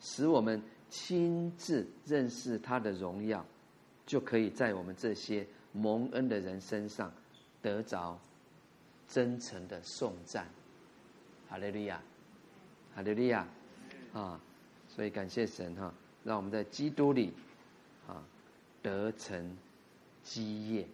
[0.00, 0.60] 使我们
[0.90, 3.46] 亲自认识他的荣耀，
[4.04, 7.12] 就可以在我们这些蒙恩的人身上
[7.62, 8.18] 得着
[9.08, 10.46] 真诚的颂赞。
[11.48, 12.02] 哈利路亚，
[12.94, 13.46] 哈利路亚，
[14.12, 14.40] 啊！
[14.88, 17.32] 所以感谢神哈，让我们在基督里
[18.08, 18.22] 啊
[18.82, 19.56] 得成
[20.22, 20.88] 基业，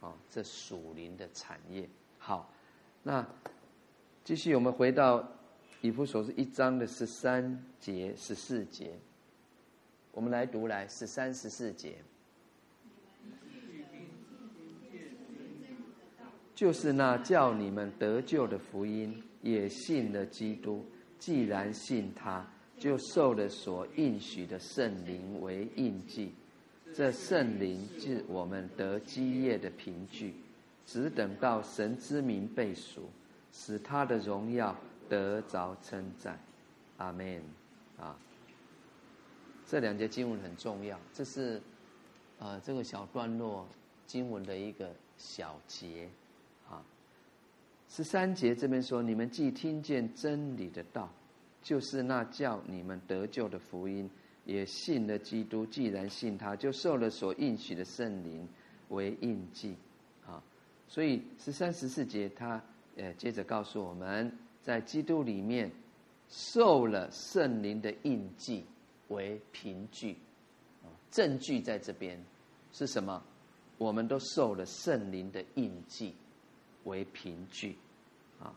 [0.00, 1.88] 啊，这属灵的产业。
[2.18, 2.52] 好，
[3.02, 3.26] 那
[4.24, 5.26] 继续我们回到
[5.80, 8.98] 以弗所是一章的十三节、十四节，
[10.12, 11.96] 我们来读来十三、十四节。
[16.54, 20.84] 就是那叫你们得救的福音，也信了基督。
[21.18, 22.46] 既然信他，
[22.78, 26.34] 就受了所应许的圣灵为印记。
[26.94, 30.34] 这圣灵是我们得基业的凭据，
[30.84, 33.08] 只等到神之名被赎，
[33.52, 34.76] 使他的荣耀
[35.08, 36.38] 得着称赞。
[36.98, 37.42] 阿门。
[37.98, 38.16] 啊，
[39.66, 41.60] 这两节经文很重要，这是
[42.38, 43.66] 呃这个小段落
[44.06, 46.08] 经文的一个小节。
[46.68, 46.82] 啊
[47.88, 51.12] 十三节这边说：“你们既听见真理的道，
[51.62, 54.08] 就是那叫你们得救的福音，
[54.44, 55.66] 也信了基督。
[55.66, 58.48] 既然信他，就受了所应许的圣灵
[58.88, 59.76] 为印记。”
[60.26, 60.42] 啊，
[60.88, 62.62] 所以十三、十四节他
[62.96, 64.30] 呃接着告诉我们，
[64.62, 65.70] 在基督里面
[66.28, 68.64] 受了圣灵的印记
[69.08, 70.16] 为凭据，
[71.10, 72.22] 证据在这边
[72.72, 73.22] 是什么？
[73.78, 76.14] 我们都受了圣灵的印记。
[76.84, 77.76] 为凭据，
[78.40, 78.56] 啊，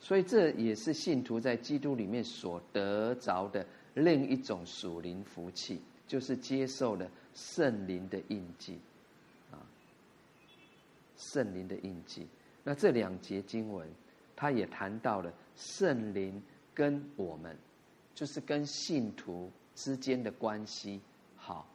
[0.00, 3.64] 所以这也是信徒在基督里面所得着的
[3.94, 8.78] 另一种属灵福气，就是接受了圣灵的印记，
[9.50, 9.58] 啊，
[11.16, 12.26] 圣灵的印记。
[12.64, 13.88] 那这两节经文，
[14.34, 16.42] 他也谈到了圣灵
[16.74, 17.56] 跟我们，
[18.14, 21.00] 就是跟信徒之间的关系。
[21.36, 21.66] 好，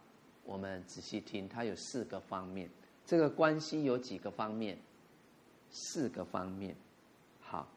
[0.43, 2.69] 我们仔细听，它有四个方面。
[3.05, 4.77] 这个关系有几个方面？
[5.69, 6.73] 四个方面，
[7.41, 7.67] 好，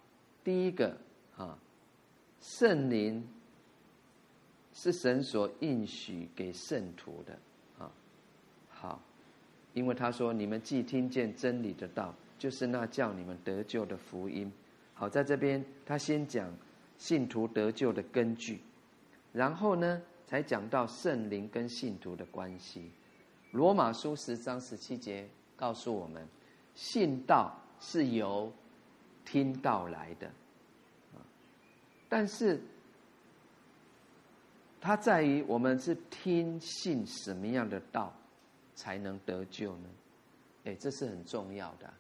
[0.44, 0.96] 第一个
[1.36, 1.58] 啊，
[2.40, 3.26] 圣灵
[4.72, 7.38] 是神所应许给圣徒的
[7.78, 7.90] 啊，
[8.68, 9.00] 好，
[9.74, 14.50] 因为他说，你们既听见真理的道，就是那叫你们得救的福音。
[14.94, 16.52] 好，在这边他先讲
[16.98, 18.60] 信徒得救的根据，
[19.32, 22.90] 然后呢，才讲到圣灵跟信徒的关系。
[23.52, 26.26] 罗马书十章十七节告诉我们，
[26.74, 27.56] 信道。
[27.82, 28.52] 是由
[29.24, 30.26] 听道来的，
[31.14, 31.24] 啊
[32.10, 32.60] 但是
[34.80, 38.12] 它在于我们是听信什么样的道
[38.74, 39.88] 才能得救呢？
[40.64, 41.92] 哎，这是很重要的。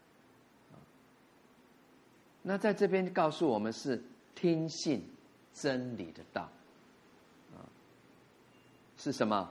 [2.42, 4.02] 那在这边告诉我们是
[4.34, 5.06] 听信
[5.52, 6.48] 真理的道，
[7.52, 7.60] 啊，
[8.96, 9.50] 是什么？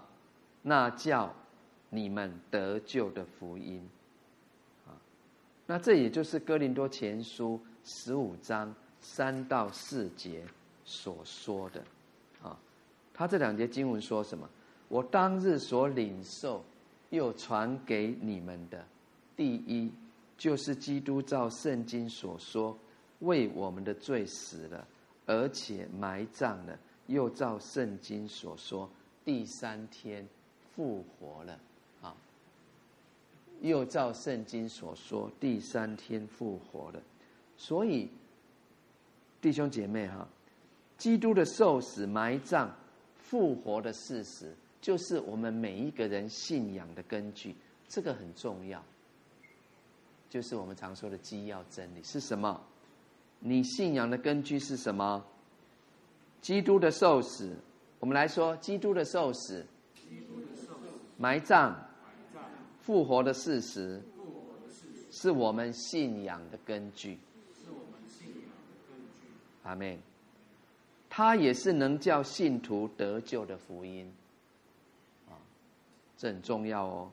[0.63, 1.31] 那叫
[1.91, 3.87] 你们得救的福音。
[4.87, 4.97] 啊
[5.67, 10.43] 那这也就是哥林多前书十五章三到四节
[10.83, 11.83] 所说的，
[13.19, 14.49] 他这两节经文说什么？
[14.87, 16.63] 我当日所领受
[17.09, 18.87] 又传给你们的，
[19.35, 19.91] 第一
[20.37, 22.77] 就是基督照圣经所说，
[23.19, 24.87] 为我们的罪死了，
[25.25, 28.89] 而且埋葬了，又照圣经所说，
[29.25, 30.25] 第三天
[30.73, 31.59] 复活了。
[32.01, 32.15] 啊
[33.59, 37.01] 又照圣经所说，第三天复活了。
[37.57, 38.09] 所以，
[39.41, 40.25] 弟兄姐妹哈，
[40.97, 42.73] 基督的受死、埋葬、
[43.29, 47.55] 复活的事实，就是我们每一个人信仰的根据。
[47.87, 48.83] 这个很重要，
[50.29, 52.59] 就是我们常说的基要真理是什么？
[53.39, 55.23] 你信仰的根据是什么？
[56.41, 57.55] 基督的受死。
[57.99, 59.63] 我们来说，基督的受死、
[61.17, 61.87] 埋葬。
[62.81, 64.01] 复活的事实，
[65.11, 67.19] 是我们信仰的根据。
[69.61, 70.08] 阿门。
[71.19, 74.09] 他也是能叫信徒得救的福音，
[75.27, 75.35] 啊，
[76.15, 77.11] 这很重要哦，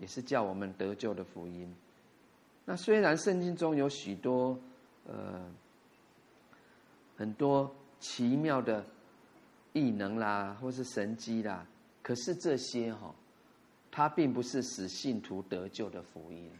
[0.00, 1.72] 也是叫我们得救的福音。
[2.64, 4.58] 那虽然圣经中有许多
[5.06, 5.40] 呃
[7.16, 8.84] 很多奇妙的
[9.72, 11.64] 异能啦，或是神迹啦，
[12.02, 13.14] 可是这些哈、哦。
[13.92, 16.50] 他并不是使信徒得救的福音。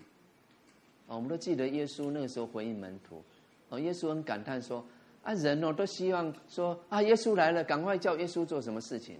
[1.08, 3.20] 啊我们都记得耶稣那个时候回应门徒，
[3.68, 4.86] 啊，耶稣很感叹说
[5.24, 9.18] ：“啊，人哦都希望说啊，耶稣来了，赶快叫耶稣做什么事情？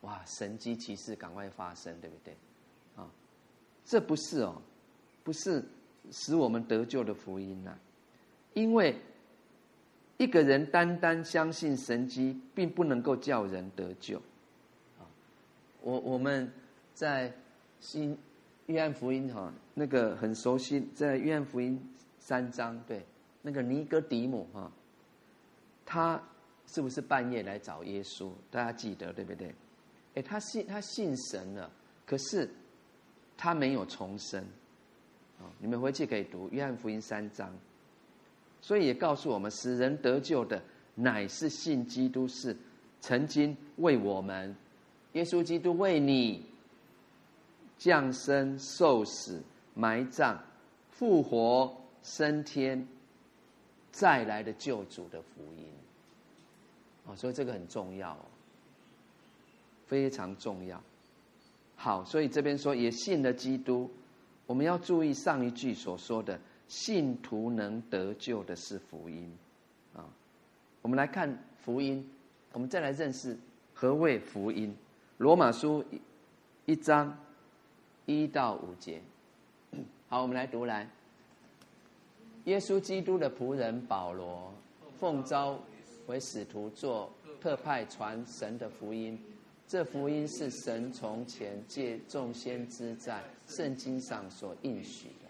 [0.00, 2.34] 哇，神迹奇事赶快发生，对不对？
[2.96, 3.06] 啊，
[3.84, 4.60] 这不是哦，
[5.22, 5.62] 不是
[6.10, 7.76] 使我们得救的福音呐、
[8.54, 8.98] 因为
[10.16, 14.16] 一个人单单相信神迹，并不能够叫人得救。
[14.98, 15.04] 啊，
[15.82, 16.50] 我我们
[16.94, 17.30] 在
[17.80, 18.18] 新
[18.66, 21.78] 约翰福音哈，那个很熟悉，在约翰福音
[22.18, 23.04] 三章，对，
[23.42, 24.70] 那个尼哥底母哈，
[25.86, 26.22] 他
[26.66, 28.30] 是不是半夜来找耶稣？
[28.50, 29.54] 大家记得对不对？
[30.14, 31.70] 哎，他信他信神了，
[32.04, 32.50] 可是
[33.36, 34.42] 他没有重生。
[35.38, 37.50] 啊你们回去可以读约翰福音三章，
[38.60, 40.62] 所以也告诉我们，使人得救的
[40.94, 42.54] 乃是信基督，是
[43.00, 44.54] 曾经为我们，
[45.12, 46.44] 耶稣基督为你
[47.78, 49.42] 降生、受死、
[49.74, 50.38] 埋葬、
[50.90, 52.86] 复活、升天，
[53.92, 55.66] 再来的救主的福音。
[57.06, 58.24] 哦，所以这个很重要哦，
[59.86, 60.82] 非常重要。
[61.76, 63.90] 好，所以这边说也信了基督。
[64.46, 66.38] 我们要注意上一句所说的
[66.68, 69.32] “信徒能得救的是福音”，
[69.96, 70.04] 啊，
[70.82, 72.06] 我们来看福音，
[72.52, 73.38] 我们再来认识
[73.72, 74.76] 何谓福音。
[75.18, 75.84] 罗马书
[76.66, 77.16] 一章
[78.06, 79.00] 一到五节，
[80.08, 80.88] 好，我们来读来。
[82.44, 84.52] 耶稣基督的仆人保罗，
[84.98, 85.58] 奉召
[86.06, 89.18] 为使徒，做特派传神的福音。
[89.68, 95.28] 这福音是神从前借众先知在圣经上所应许的。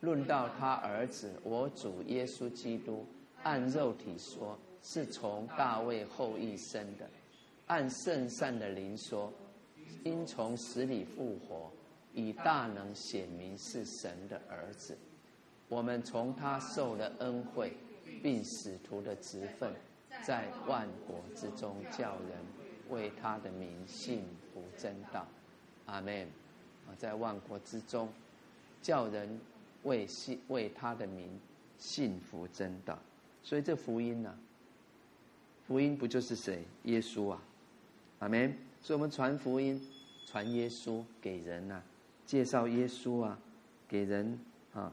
[0.00, 3.06] 论到他儿子，我主耶稣基督，
[3.42, 7.04] 按肉体说，是从大卫后裔生的；
[7.66, 9.32] 按圣善的灵说，
[10.02, 11.70] 因从死里复活，
[12.14, 14.96] 以大能显明是神的儿子。
[15.68, 17.76] 我们从他受了恩惠，
[18.22, 19.72] 并使徒的职分，
[20.24, 22.58] 在万国之中叫人。
[22.90, 25.28] 为他的名信服真道，
[25.84, 26.26] 阿门。
[26.86, 28.08] 啊，在万国之中，
[28.80, 29.38] 叫人
[29.82, 31.38] 为信为他的名
[31.76, 32.98] 信服真道。
[33.42, 34.32] 所以这福音呢、啊，
[35.66, 36.64] 福音不就是谁？
[36.84, 37.42] 耶稣啊，
[38.20, 38.56] 阿门。
[38.80, 39.78] 所以我们传福音，
[40.24, 41.82] 传耶稣给人呐、啊，
[42.24, 43.38] 介绍耶稣啊，
[43.86, 44.40] 给人
[44.72, 44.90] 啊。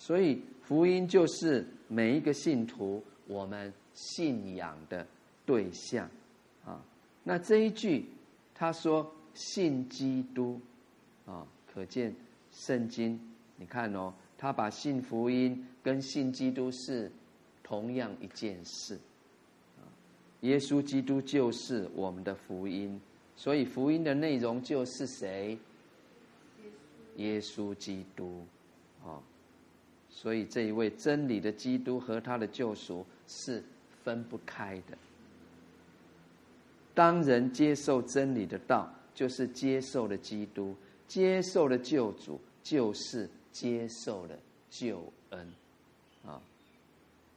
[0.00, 5.06] 所以福音就是每一个信徒我们信仰的
[5.44, 6.08] 对象
[6.64, 6.82] 啊。
[7.22, 8.06] 那这一句，
[8.54, 10.58] 他说信基督，
[11.26, 12.14] 啊，可见
[12.50, 13.20] 圣经，
[13.56, 17.12] 你看哦，他把信福音跟信基督是
[17.62, 18.98] 同样一件事，
[19.76, 19.84] 啊，
[20.40, 22.98] 耶稣基督就是我们的福音，
[23.36, 25.58] 所以福音的内容就是谁？
[27.16, 28.42] 耶稣基督，
[29.04, 29.20] 啊，
[30.20, 33.64] 所以这一位真理的基督和他的救赎是
[34.04, 34.98] 分不开的。
[36.92, 40.76] 当人接受真理的道，就是接受了基督，
[41.08, 45.52] 接受了救主，就是接受了救恩，
[46.26, 46.38] 啊，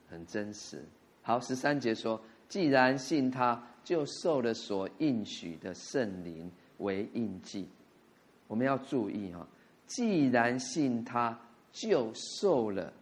[0.09, 0.83] 很真实。
[1.21, 7.65] 好，十三节说，既然信他，就受了所应许的圣灵为印记。
[8.49, 9.47] 我们要注意哈，
[9.87, 11.39] 既然信他，
[11.73, 12.93] 就受了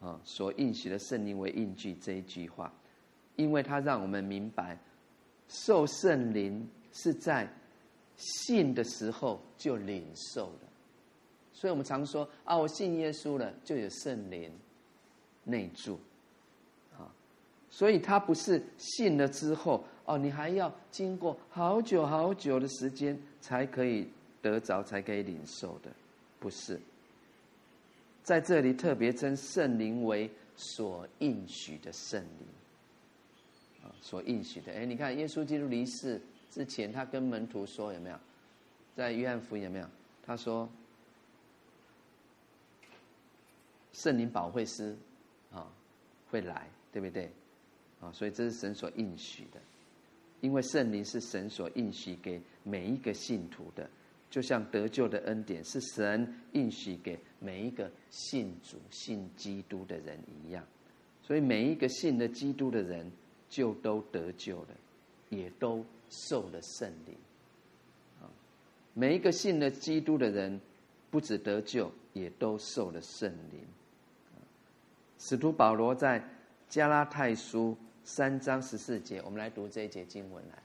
[0.00, 2.72] 啊所应许的圣灵为印记这一句话，
[3.36, 4.78] 因为他让我们明白。
[5.48, 7.50] 受圣灵是在
[8.16, 10.66] 信的时候就领受的，
[11.54, 14.52] 所以我们常说啊，我信耶稣了，就有圣灵
[15.44, 15.98] 内住，
[16.98, 17.08] 啊，
[17.70, 24.06] 所以他不是信了之后哦，你还要经过好久好久的时间才可以
[24.42, 25.90] 得着，才可以领受的，
[26.38, 26.78] 不是。
[28.28, 32.46] 在这里特别称圣灵为所应许的圣灵
[33.82, 33.88] 啊。
[34.02, 36.20] 所应许的，哎，你看，耶稣基督离世
[36.50, 38.20] 之前，他跟门徒说有没有？
[38.94, 39.88] 在约翰福音有没有？
[40.26, 40.68] 他说，
[43.94, 44.94] 圣灵保惠师
[45.50, 45.66] 啊
[46.30, 47.32] 会来，对不对？
[48.02, 49.60] 啊，所以这是神所应许的，
[50.42, 53.88] 因为圣灵是神所应许给每一个信徒的，
[54.30, 60.64] 就像得救的恩典是神应许给每一个信主、信基督的人一样，
[61.22, 63.10] 所以每一个信了基督的人。
[63.50, 64.68] 就都得救了，
[65.30, 67.16] 也都受了圣灵。
[68.20, 68.28] 啊，
[68.92, 70.60] 每一个信了基督的人，
[71.10, 73.66] 不止得救，也都受了圣灵。
[75.18, 76.22] 使徒保罗在
[76.68, 77.74] 加拉太书
[78.04, 80.62] 三章十四节，我们来读这一节经文来，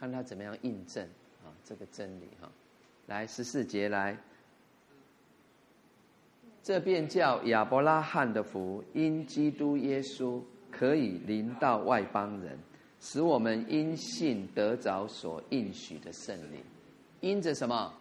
[0.00, 1.06] 看他怎么样印证
[1.64, 2.50] 这个真理哈。
[3.06, 4.16] 来十四节来，
[6.62, 10.42] 这便叫亚伯拉罕的福，因基督耶稣。
[10.74, 12.58] 可以临到外邦人，
[12.98, 16.64] 使我们因信得着所应许的圣灵。
[17.20, 17.92] 因着什么？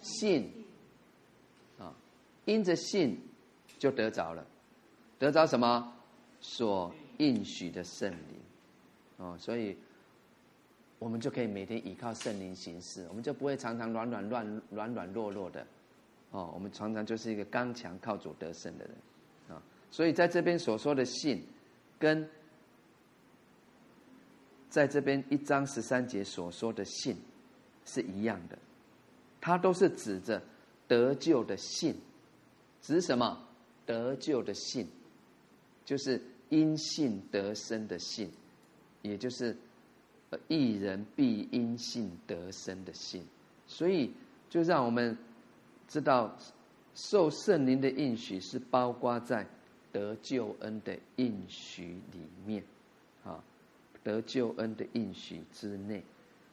[0.00, 0.48] 信
[1.80, 1.92] 啊，
[2.44, 3.20] 因着信
[3.80, 4.46] 就得着了，
[5.18, 5.92] 得着什么？
[6.40, 8.40] 所应许的圣灵，
[9.16, 9.76] 哦，所以
[11.02, 15.66] 我们就可以每天依靠圣灵行事，我们就不会常常软软乱软软弱弱的，
[16.30, 18.94] 哦，我们常常就是一个刚强靠主得胜的人，
[19.48, 19.60] 啊，
[19.90, 21.44] 所以在这边所说的信，
[21.98, 22.28] 跟
[24.70, 27.16] 在这边一章十三节所说的信
[27.84, 28.56] 是一样的，
[29.40, 30.40] 它都是指着
[30.86, 31.96] 得救的信。
[32.80, 33.44] 指什么？
[33.84, 34.88] 得救的信，
[35.84, 38.30] 就是因信得生的信，
[39.02, 39.56] 也就是
[40.48, 43.24] 一人必因信得生的信。
[43.66, 44.12] 所以，
[44.50, 45.16] 就让我们
[45.88, 46.36] 知道，
[46.94, 49.46] 受圣灵的应许是包括在
[49.92, 52.62] 得救恩的应许里面，
[53.24, 53.42] 啊，
[54.02, 56.02] 得救恩的应许之内。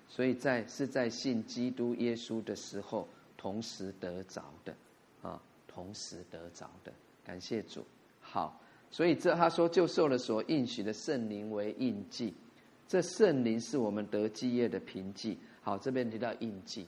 [0.07, 3.07] 所以在是在信基督耶稣的时候，
[3.37, 4.75] 同时得着的，
[5.21, 5.41] 啊。
[5.71, 6.91] 同时得着的，
[7.23, 7.85] 感谢主。
[8.19, 8.59] 好，
[8.91, 12.33] 所以这他说就受了所应许的圣灵为印记，
[12.89, 15.37] 这圣灵是我们得基业的凭据。
[15.61, 16.87] 好，这边提到印记，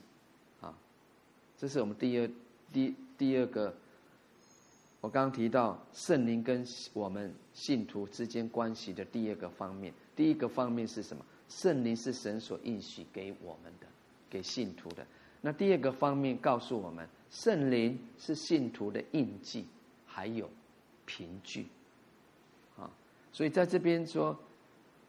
[0.60, 0.76] 啊，
[1.56, 2.28] 这是我们第二
[2.72, 3.72] 第第二个。
[5.00, 11.24] 我刚刚提到圣灵跟我们信徒之间关系的第二个方面，第一个方面是什么？
[11.48, 13.86] 圣灵是神所应许给我们的，
[14.28, 15.06] 给信徒的。
[15.40, 17.08] 那第二个方面告诉我们。
[17.30, 19.64] 圣灵是信徒的印记，
[20.04, 20.50] 还有
[21.06, 21.66] 凭据，
[22.76, 22.90] 啊，
[23.32, 24.38] 所以在这边说，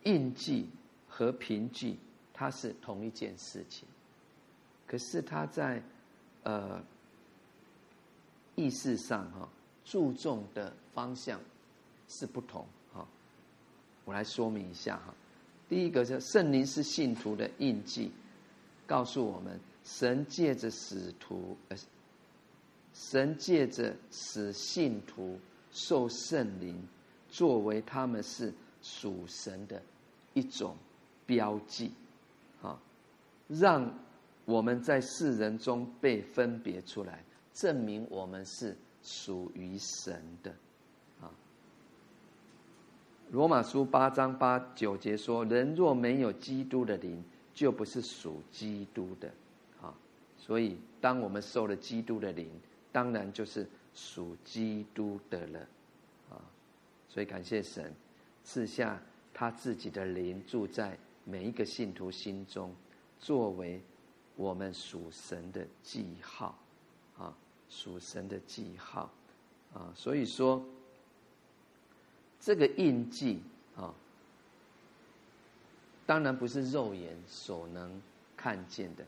[0.03, 0.70] 印记
[1.15, 1.95] 和凭据，
[2.34, 3.88] 它是同一件事情，
[4.88, 5.80] 可是它在
[6.41, 6.81] 呃
[8.56, 9.48] 意识上哈
[9.85, 11.40] 注重的方向
[12.10, 13.07] 是不同哈。
[14.06, 15.14] 我来说明一下哈，
[15.69, 18.11] 第一个是圣灵是信徒的印记，
[18.88, 21.77] 告诉我们神借着使徒呃。
[22.95, 25.40] 神借着使信徒
[25.72, 26.88] 受圣灵，
[27.30, 29.81] 作为他们是属神的
[30.34, 30.76] 一种
[31.34, 31.91] 标记，
[32.61, 32.80] 啊，
[33.47, 33.91] 让
[34.45, 37.23] 我们在世人中被分别出来，
[37.53, 40.51] 证明我们是属于神的，
[41.22, 41.31] 啊。
[43.31, 47.23] 罗马书八章八九节说：“人若没有基督的灵，
[47.53, 49.27] 就不是属基督的。”
[49.81, 49.93] 啊，
[50.38, 52.49] 所以当我们受了基督的灵。
[52.93, 55.60] 当然就是属基督的了，
[56.30, 56.38] 啊，
[57.10, 57.91] 所以感谢神
[58.43, 59.01] 赐下
[59.34, 62.74] 他自己的灵住在每一个信徒心中，
[63.20, 63.82] 作为
[64.36, 66.58] 我们属神的记号，
[67.18, 67.36] 啊，
[67.70, 69.12] 属神的记号，
[69.74, 70.64] 啊，所以说
[72.40, 73.41] 这个印记
[73.76, 73.94] 啊，
[76.06, 78.02] 当然不是肉眼所能
[78.36, 79.06] 看见的，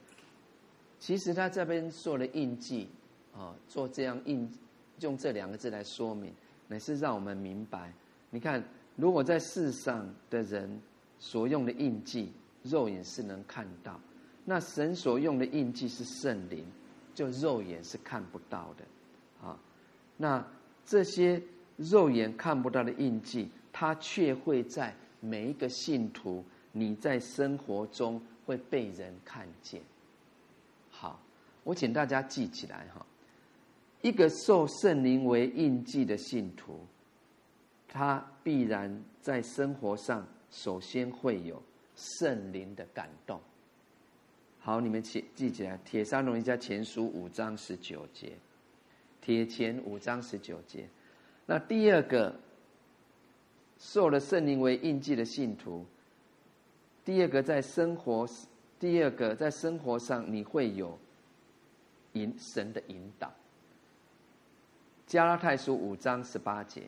[0.99, 2.89] 其实他这边做了印记。
[3.37, 4.49] 啊，做这样印，
[5.01, 6.33] 用这两个字来说明，
[6.69, 7.91] 乃是让我们明白。
[8.29, 8.63] 你看，
[8.95, 10.81] 如果在世上的人
[11.19, 12.31] 所用的印记，
[12.63, 13.93] 肉眼是能看到；
[14.43, 16.65] 那神所用的印记是圣灵，
[17.13, 19.47] 就肉眼是看不到的。
[19.47, 19.57] 啊，
[20.17, 20.45] 那
[20.85, 21.41] 这些
[21.77, 29.81] 肉眼看不到的印记，它却会在每一个信徒你在生活中会被人看见。
[30.89, 31.19] 好，
[31.63, 33.05] 我请大家记起来哈。
[34.01, 36.79] 一个受圣灵为印记的信徒，
[37.87, 40.25] 他必然在生活上
[40.55, 41.61] 首先会有
[41.97, 43.41] 圣灵的感动。
[44.57, 48.31] 好，你们记记起来，《帖撒罗尼迦前书》五章十九节，
[49.19, 50.87] 铁前五章十九节。
[51.45, 52.33] 那第二个
[53.77, 55.85] 受了圣灵为印记的信徒，
[57.03, 58.25] 第二个在生活，
[58.79, 60.97] 第二个在生活上你会有
[62.13, 63.29] 引神的引导。
[65.05, 66.83] 加拉太书五章十八节，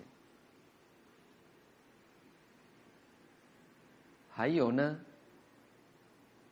[4.38, 5.00] 还有呢，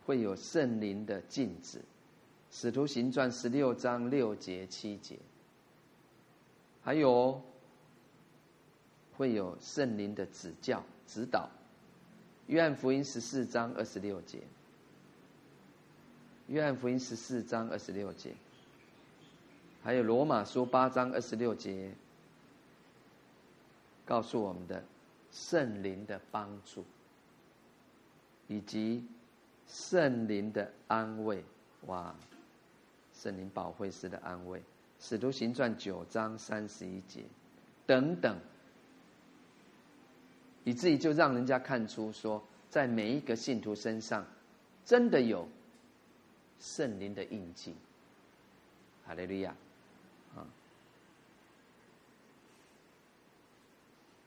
[0.07, 1.79] 会有圣灵的禁止，
[2.49, 5.19] 使徒行传十六章六节七节，
[6.81, 7.39] 还有
[9.15, 11.47] 会有圣灵的指教指导，
[12.47, 14.39] 约翰福音十四章二十六节，
[16.47, 18.33] 约翰福音十四章二十六节。
[19.83, 21.91] 还有罗马书八章二十六节，
[24.07, 24.83] 告诉我们的
[25.31, 26.83] 圣灵的帮助，
[28.47, 29.03] 以及
[29.67, 31.43] 圣灵的安慰
[31.87, 32.15] 哇
[33.13, 34.61] 圣灵保惠师的安慰。
[34.99, 37.23] 使徒行传九章三十一节
[37.85, 38.37] 等等
[40.63, 44.25] 以至于就让人家看出说在每一个信徒身上
[44.83, 45.47] 真的有
[46.59, 47.75] 圣灵的印记。
[49.05, 49.55] 哈雷利亚。
[50.35, 50.45] 啊。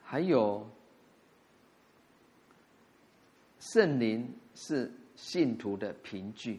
[0.05, 0.67] 还有
[3.71, 6.59] 圣灵是信徒的凭据。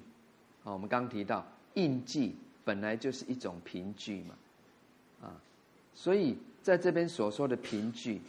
[0.64, 4.36] 啊，我们刚提到印记本来就是一种凭据嘛，
[5.23, 5.41] 啊，
[5.95, 8.22] 所以在这边所说的凭据，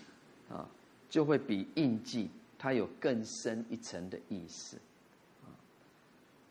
[0.48, 0.66] 啊，
[1.10, 4.78] 就会比印记它有更深一层的意思。
[5.44, 5.52] 啊，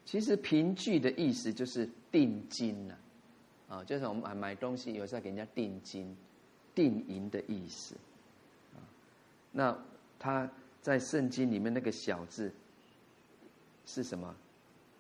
[0.06, 2.96] 其实凭据的意思就是定金呐，
[3.70, 6.16] 啊，就是我们买买东西有时候给人家定金、
[6.76, 7.96] 定银的意思。
[8.76, 8.78] 啊，
[9.52, 9.76] 那
[10.20, 10.48] 他
[10.82, 12.52] 在圣经里面那个小字
[13.86, 14.36] 是什么？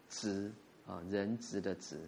[0.09, 0.51] 值。
[0.87, 1.99] 啊，人值的值，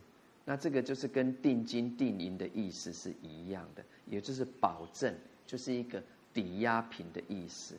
[0.43, 5.15] 那这个就是跟定金定银的意思是一样的，也就是保证，
[5.45, 6.02] 就是一个
[6.34, 7.76] 抵押品的意思。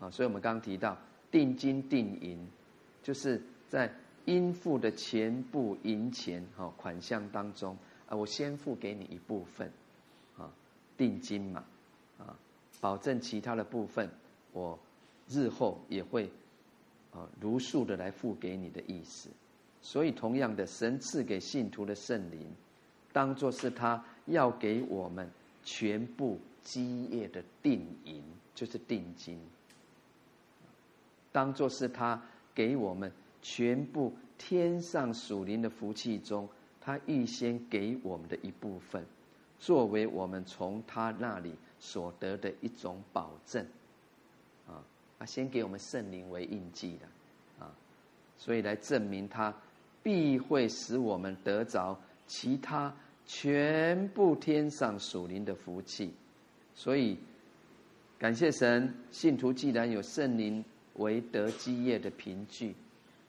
[0.00, 0.98] 啊，所以我们刚刚提到
[1.30, 2.44] 定金定银，
[3.04, 3.94] 就是在
[4.24, 7.78] 应付的全部银钱哈款项当中
[8.08, 9.70] 啊，我先付给你一部分，
[10.36, 10.52] 啊，
[10.96, 11.64] 定金嘛，
[12.18, 12.36] 啊，
[12.80, 14.10] 保证其他的部分
[14.52, 14.76] 我
[15.32, 16.30] 日后也会
[17.12, 19.30] 啊如数的来付给你的意思。
[19.80, 22.46] 所以，同样的，神赐给信徒的圣灵，
[23.12, 25.28] 当作是他要给我们
[25.64, 28.22] 全部基业的定银，
[28.54, 29.36] 就是定金；
[31.32, 32.22] 当作是他
[32.54, 33.10] 给我们
[33.42, 36.48] 全部天上属灵的福气中，
[36.80, 39.04] 他预先给我们的一部分，
[39.58, 43.66] 作为我们从他那里所得的一种保证。
[45.22, 47.70] 啊，先给我们圣灵为印记的，啊，
[48.36, 49.54] 所以来证明他。
[50.04, 51.96] 必会使我们得着
[52.26, 52.92] 其他
[53.24, 56.12] 全部天上属灵的福气，
[56.74, 57.16] 所以
[58.18, 62.74] 感谢神，信徒既然有圣灵为得基业的凭据，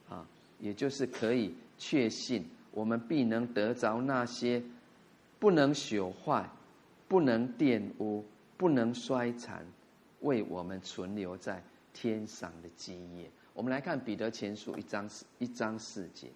[0.10, 0.26] 啊，
[0.60, 4.60] 也就是可以确信我们必能得着那些
[5.38, 6.50] 不能朽坏、
[7.08, 8.26] 不能玷污、
[8.58, 9.64] 不能衰残，
[10.22, 11.62] 为我们存留在
[11.94, 13.30] 天上的基业。
[13.54, 16.28] 我们来看彼得前书一章四一章四节。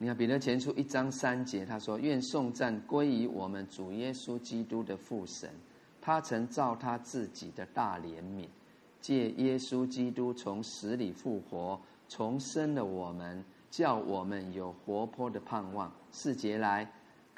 [0.00, 5.50] 你看彼得前书一章三节，他说：“愿颂赞归于我们主耶稣基督的父神，
[6.00, 8.46] 他曾造他自己的大怜悯，
[9.00, 15.92] 借耶稣基督从死里复活，重生了我们，叫我们有活泼的盼望。
[16.12, 16.88] 四节来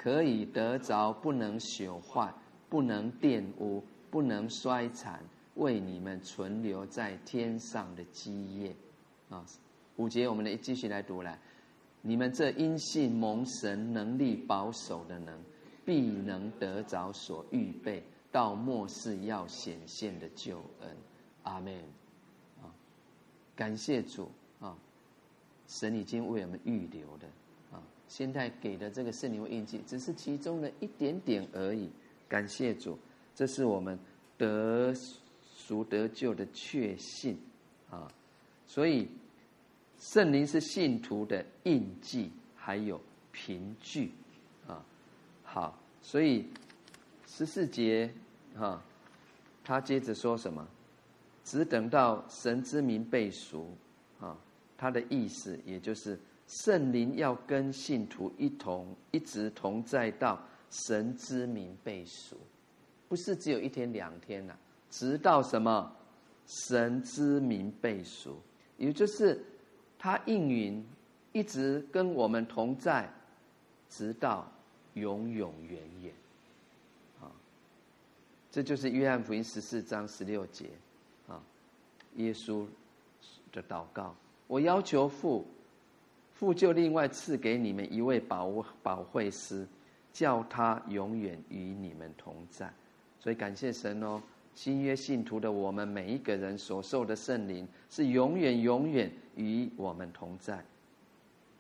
[0.02, 2.32] 可以得着不能朽坏、
[2.70, 5.20] 不能玷污、不能衰残，
[5.56, 8.74] 为你们存留在天上的基业。”
[9.28, 9.44] 啊，
[9.97, 11.39] 五节我们来继续来读来。
[12.01, 15.39] 你们这因信蒙神能力保守的人，
[15.85, 18.02] 必能得着所预备
[18.32, 20.97] 到末世要显现的救恩。
[21.43, 21.74] 阿门。
[22.62, 22.72] 啊，
[23.55, 24.74] 感谢主啊！
[25.68, 27.28] 神已经为我们预留的，
[28.11, 31.89] 现在给的这个圣灵印记，只是其中的一点点而已。
[32.28, 32.99] 感谢主，
[33.35, 33.99] 这是我们
[34.37, 34.93] 得
[35.57, 37.39] 赎得救的确信
[37.89, 38.07] 啊！
[38.66, 39.09] 所以。
[40.03, 42.99] 圣灵是信徒的印记，还有
[43.32, 44.11] 凭据，
[44.66, 44.82] 啊，
[45.45, 46.47] 好，所以
[47.27, 48.11] 十四节，
[48.57, 48.82] 哈，
[49.62, 50.66] 他接着说什么？
[51.45, 53.77] 只等到神之名被赎，
[54.20, 54.35] 啊，
[54.78, 56.19] 他的意思也就是
[56.51, 60.39] 圣灵要跟信徒一同，一直同在到
[60.70, 62.36] 神之名被赎，
[63.09, 64.55] 不是只有一天两天呐，
[64.90, 65.97] 直到什么？
[66.47, 68.36] 神之名被赎，
[68.77, 69.43] 也就是。
[70.02, 70.82] 他应允，
[71.32, 73.06] 一直跟我们同在，
[73.90, 74.51] 直到
[74.94, 76.10] 永永远远。
[77.20, 77.28] 啊，
[78.51, 80.70] 这就是约翰福音十四章十六节，
[81.28, 81.39] 啊，
[82.16, 82.66] 耶稣
[83.52, 84.16] 的祷告。
[84.47, 85.47] 我要求父，
[86.41, 89.69] 父就另外赐给你们一位保保惠师，
[90.11, 92.73] 叫他永远与你们同在。
[93.19, 94.23] 所以感谢神哦。
[94.55, 100.65] 新约信徒的我们每一个人所受的圣灵是永远永远与我们同在，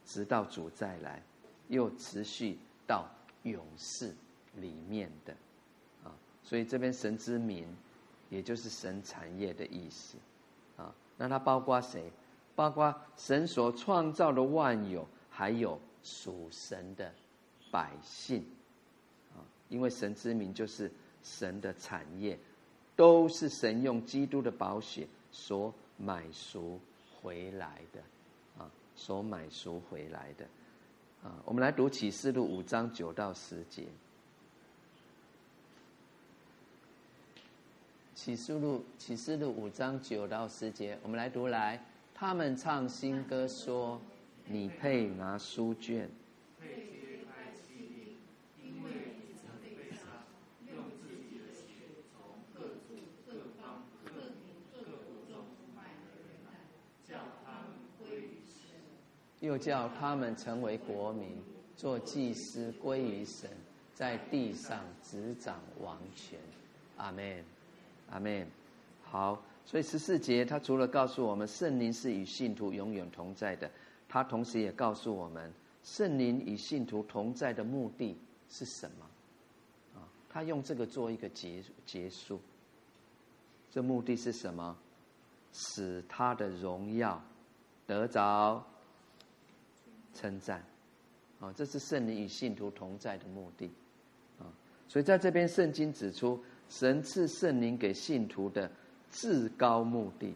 [0.06, 1.22] 直到主再来，
[1.68, 3.06] 又持续到
[3.42, 4.14] 永世
[4.56, 5.34] 里面的
[6.02, 6.08] 啊。
[6.42, 7.66] 所以这边神之名，
[8.30, 10.16] 也就是神产业的意思
[10.78, 10.90] 啊。
[11.18, 12.10] 那它包括谁？
[12.60, 17.10] 包括神所创造的万有，还有属神的
[17.70, 18.44] 百姓
[19.34, 19.40] 啊。
[19.70, 20.92] 因为神之名就是
[21.22, 22.38] 神的产业。
[22.96, 26.78] 都是神用基督的宝血所买赎
[27.22, 28.00] 回来的，
[28.62, 30.44] 啊，所买赎回来的，
[31.24, 33.86] 啊，我们来读启示录五章九到十节。
[38.14, 41.82] 启示录启示录五章九到十节，我们来读来，
[42.20, 43.98] 他们唱新歌说：
[44.44, 46.06] 你配拿书卷。
[59.40, 61.42] 又叫他们成为国民，
[61.74, 63.48] 做祭司归于神，
[63.94, 66.38] 在地上执掌王权。
[66.98, 67.42] 阿门，
[68.10, 68.46] 阿门。
[69.02, 73.70] 好，所以十四节，他除了告诉我们圣灵是与信徒永远同在的，
[74.08, 75.52] 他同时也告诉我们，
[75.84, 78.18] 圣灵与信徒同在的目的
[78.48, 79.06] 是什么？
[79.94, 82.40] 啊，他用这个做一个结结束。
[83.70, 84.76] 这目的是什么？
[85.52, 87.22] 使他的荣耀
[87.86, 88.66] 得着。
[90.12, 90.64] 称赞，
[91.38, 93.70] 啊，这是圣灵与信徒同在的目的，
[94.40, 94.50] 啊，
[94.88, 98.68] 所以在这边圣经指出，神赐圣灵给信徒的
[99.10, 100.34] 至高目的，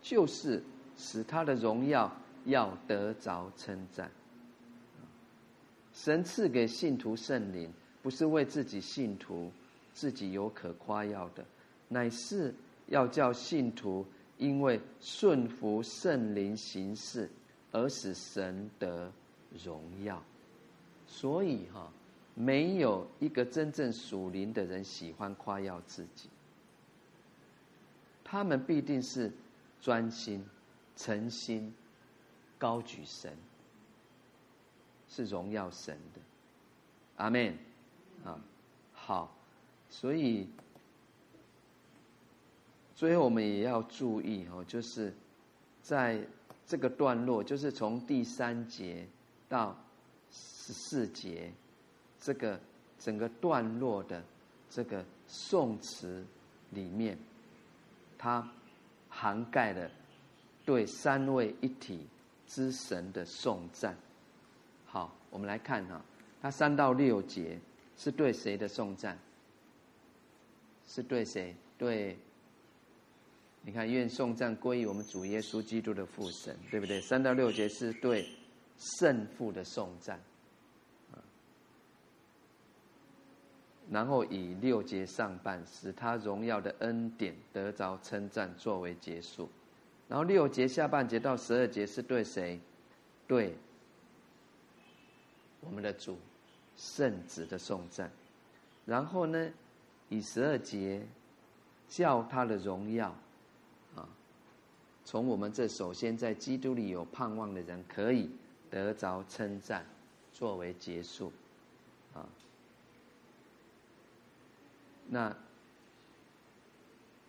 [0.00, 0.62] 就是
[0.96, 2.10] 使他的荣耀
[2.44, 4.10] 要得着称赞。
[5.92, 7.72] 神赐给信徒圣灵，
[8.02, 9.50] 不是为自己信徒
[9.92, 11.44] 自己有可夸耀的，
[11.88, 12.54] 乃是
[12.86, 14.06] 要叫信徒
[14.38, 17.30] 因为顺服圣灵行事。
[17.74, 19.10] 而使神得
[19.64, 20.22] 荣耀，
[21.06, 21.90] 所以哈，
[22.34, 26.28] 没有一个真正属灵的人喜欢夸耀自己。
[28.32, 29.30] 他们必定是
[29.78, 30.42] 专心、
[30.96, 31.74] 诚心、
[32.56, 33.36] 高举神，
[35.06, 36.20] 是荣耀神的。
[37.16, 37.54] 阿门。
[38.24, 38.40] 啊，
[38.94, 39.36] 好，
[39.90, 40.48] 所以
[42.94, 45.12] 最后我们也要注意哦，就是
[45.82, 46.26] 在。
[46.64, 49.06] 这个段落就是从第三节
[49.46, 49.76] 到
[50.30, 51.52] 十四节，
[52.18, 52.58] 这个
[52.98, 54.22] 整个段落的
[54.70, 56.24] 这个颂词
[56.70, 57.18] 里面，
[58.22, 58.48] 它
[59.08, 59.90] 涵盖了
[60.64, 62.06] 对三位一体
[62.46, 63.96] 之神的颂赞。
[64.86, 66.00] 好，我们来看哈，
[66.40, 67.58] 它三到六节
[67.96, 69.18] 是对谁的颂赞？
[70.86, 71.52] 是对谁？
[71.76, 72.16] 对。
[73.64, 77.00] 你看，愿颂赞归于我们主耶稣基督的父神，对不对？
[77.00, 78.28] 三到六节是对
[78.78, 80.20] 圣父的颂赞，
[83.92, 89.50] 然后以六节上半使他荣耀的恩典得着称赞作为结束，
[90.08, 92.58] 然后六节下半节到十二节是对谁？
[93.28, 93.54] 对
[95.60, 96.16] 我们的主
[96.74, 98.10] 圣子的颂赞，
[98.86, 99.50] 然后呢，
[100.08, 101.06] 以十二节
[101.86, 103.14] 叫他的荣耀
[103.94, 104.08] 啊。
[105.04, 108.30] 从我们这首先在基督里有盼望的人，可以
[108.70, 109.84] 得着称赞，
[110.32, 111.30] 作为结束，
[112.14, 112.26] 啊，
[115.12, 115.36] 那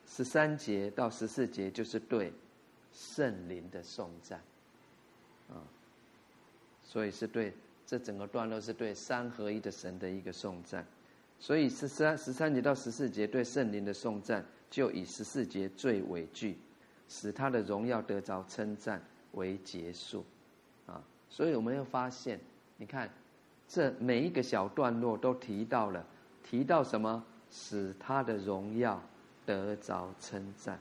[0.07, 2.31] 十三节到十四节就是对
[2.93, 4.39] 圣灵的颂赞，
[5.49, 5.59] 啊，
[6.81, 7.51] 所以是对
[7.85, 10.85] 这整个段落是对三合一的神的一个颂赞，
[11.39, 16.57] 所以十三十三节到十四节对圣灵的颂赞，就以十四节最尾句。
[17.09, 18.99] 使他的荣耀得着称赞
[19.33, 20.23] 为结束，
[20.87, 22.39] 啊，所以我们又发现，
[22.77, 23.11] 你看，
[23.67, 26.03] 这每一个小段落都提到了，
[26.43, 27.23] 提到什么？
[27.53, 28.99] 使他的荣耀
[29.45, 30.79] 得着称赞，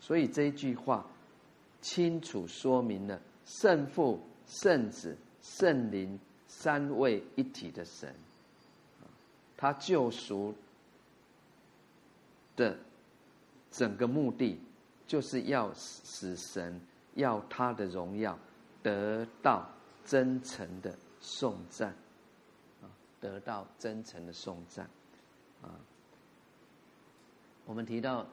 [0.00, 1.04] 所以这一句话
[1.82, 6.18] 清楚说明了圣父、圣子、圣灵
[6.48, 8.12] 三位一体的神，
[9.56, 10.54] 他救赎
[12.56, 12.76] 的
[13.70, 14.58] 整个目的。
[15.06, 16.80] 就是要使神
[17.12, 18.38] 要他的荣耀
[18.82, 19.68] 得到
[20.02, 21.94] 真诚的颂赞，
[22.80, 22.88] 啊，
[23.20, 24.88] 得到真诚的颂赞，
[27.66, 28.26] 我们提到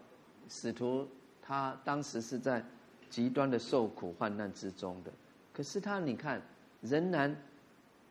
[0.49, 1.07] 使徒
[1.41, 2.63] 他当时是在
[3.09, 5.11] 极端的受苦患难之中的，
[5.53, 6.41] 可是他你看
[6.81, 7.35] 仍然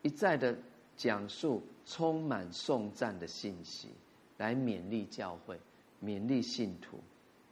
[0.01, 0.57] 一再的
[0.97, 3.89] 讲述充满颂赞的信息，
[4.37, 5.59] 来勉励教会，
[6.03, 6.99] 勉励信徒。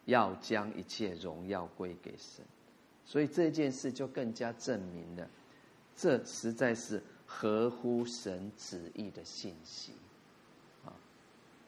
[0.06, 2.44] 要将一切荣耀归给神，
[3.06, 5.30] 所以这件事就更加证明了，
[5.96, 9.92] 这实在是合乎神旨意的信息，
[10.84, 10.90] 啊，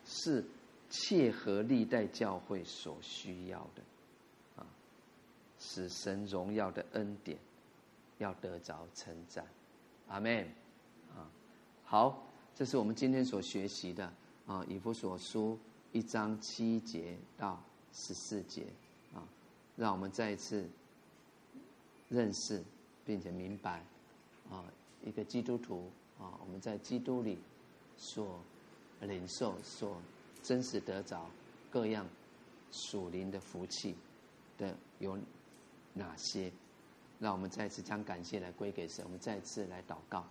[0.04, 0.44] 是
[0.92, 3.82] 切合历代教会所需要的，
[4.62, 4.68] 啊，
[5.58, 7.40] 使神荣耀的恩典
[8.20, 9.44] 要得着称赞，
[10.08, 10.46] 阿门，
[11.16, 11.26] 啊，
[11.84, 12.24] 好，
[12.54, 14.14] 这是我们今天所学习的
[14.46, 15.58] 啊，以弗所书
[15.92, 17.60] 一章七节到。
[17.94, 18.68] 十四节
[19.14, 19.20] 啊，
[19.76, 20.66] 让我们再一次
[22.08, 22.64] 认识
[23.04, 23.84] 并且明白
[24.50, 24.64] 啊，
[25.04, 27.38] 一个基督徒啊，我们在基督里
[27.98, 28.40] 所
[29.02, 30.02] 领受、所
[30.44, 31.30] 真实得着
[31.70, 32.08] 各样
[32.72, 33.96] 属灵的福气
[34.58, 35.18] 的有
[35.94, 36.52] 哪些
[37.20, 39.04] 让我们再次将感谢来归给神。
[39.06, 40.26] 我们再次来祷告。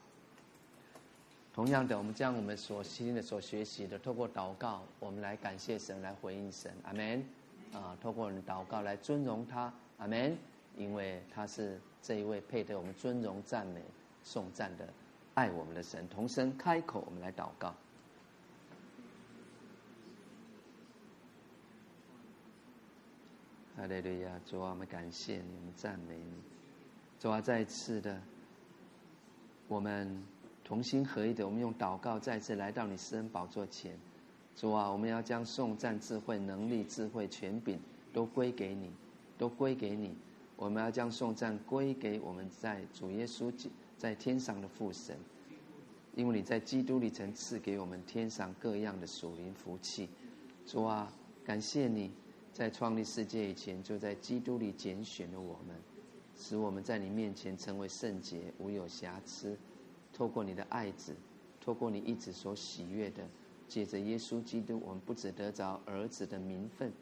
[1.53, 6.73] 同样的，我们将我们所听的、所学习的，透过祷告，我们来感谢神，来回应神。
[6.85, 7.25] 阿门。
[7.73, 9.73] 啊，透过我们祷告来尊荣他。
[9.99, 10.37] 阿门。
[10.77, 13.83] 因为他是这一位配得我们尊荣、赞美、
[14.23, 14.89] 颂赞的
[15.35, 16.09] 爱我们的神。
[16.09, 17.75] 同声开口，我们来祷告。
[23.81, 26.35] 哈利路亚，主啊，我们感谢你，我们赞美你。
[27.19, 28.21] 主啊，再次的，
[29.69, 30.23] 我们
[30.63, 33.99] 同心合一的，我们用祷告再次来到你私人宝座前。
[34.55, 37.81] 主啊，我们要将颂赞、智慧、能力、智慧、权柄
[38.13, 38.91] 都归给你，
[39.39, 40.15] 都归给你。
[40.57, 43.51] 我们要将颂赞归给我们在主耶稣
[43.97, 45.17] 在天上的父神，
[46.15, 50.07] 因为你在基督里曾赐给我们天上各样的属灵福气。
[50.67, 51.11] 主啊，
[51.47, 52.13] 感谢你
[52.53, 55.77] 在创立世界以前就在基督里拣选了我们，
[56.37, 59.57] 使我们在你面前成为圣洁，无有瑕疵。
[60.13, 61.15] 透过你的爱子，
[61.61, 63.27] 透过你一直所喜悦的，
[63.69, 66.93] 借着耶稣基督，我们不只得着儿子的名分。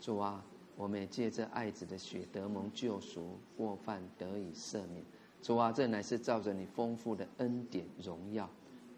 [0.00, 0.44] 主啊。
[0.76, 5.04] 我们也借着爱子的血得蒙救赎，过犯得以赦免。
[5.42, 8.48] 主啊，这乃是照着你丰富的恩典荣耀。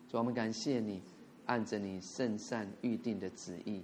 [0.06, 1.00] 主，我们感谢你，
[1.46, 3.82] 按着你圣善预定的旨意，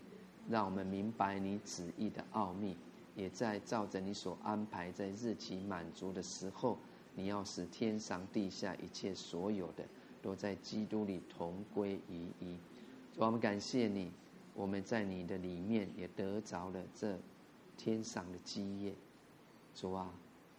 [0.48, 2.76] 让我们明白你旨意的奥秘，
[3.14, 6.78] 也在照着你所安排在日期满足的时候，
[7.14, 9.84] 你要使天上地下一切所有的，
[10.22, 12.58] 都在基督里同归于一。
[13.14, 14.10] 主，我们感谢你，
[14.54, 17.18] 我们在你的里面也得着了这。
[17.78, 18.94] 天上的基业，
[19.74, 20.10] 主啊，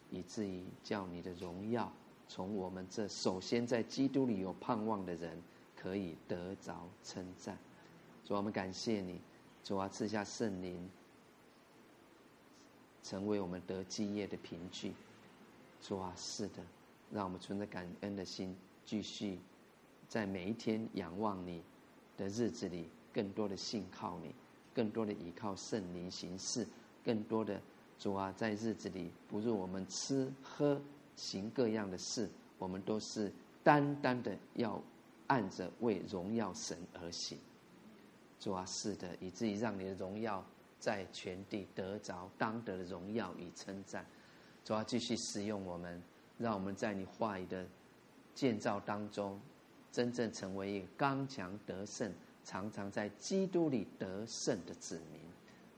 [0.08, 1.92] 以至于叫你的荣耀
[2.28, 5.36] 从我们这首先在基督里有盼望的人
[5.74, 7.58] 可以得着称赞。
[8.24, 9.20] 主，我们感谢你，
[9.68, 10.88] 主啊，赐下圣灵，
[13.02, 14.94] 成为我们得基业的凭据。
[15.82, 16.62] 主啊，是的，
[17.12, 19.38] 让我们存着感恩的心，继续
[20.08, 21.62] 在每一天仰望你
[22.16, 24.34] 的日子里，更多的信靠你，
[24.74, 26.66] 更多的依靠圣灵行事。
[27.04, 27.60] 更多的
[27.98, 30.80] 主啊，在日子里，不论我们吃喝
[31.14, 32.26] 行各样的事，
[32.58, 33.30] 我们都是
[33.62, 34.82] 单单的要
[35.26, 37.36] 按着为荣耀神而行。
[38.40, 40.44] 主啊，是的，以至于让你的荣耀
[40.78, 44.06] 在全地得着当得的荣耀与称赞。
[44.64, 46.00] 主啊，继续使用我们，
[46.38, 47.66] 让我们在你话语的
[48.34, 49.40] 建造当中，
[49.90, 52.12] 真正成为一个刚强得胜、
[52.44, 55.20] 常常在基督里得胜的子民。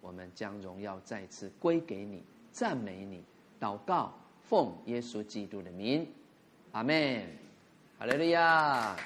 [0.02, 2.22] 我们将荣耀再次归给你，
[2.52, 3.22] 赞美你，
[3.58, 4.12] 祷告，
[4.48, 6.06] 奉耶稣基督的名，
[6.72, 7.26] 阿门，
[7.98, 8.96] 哈利路亚。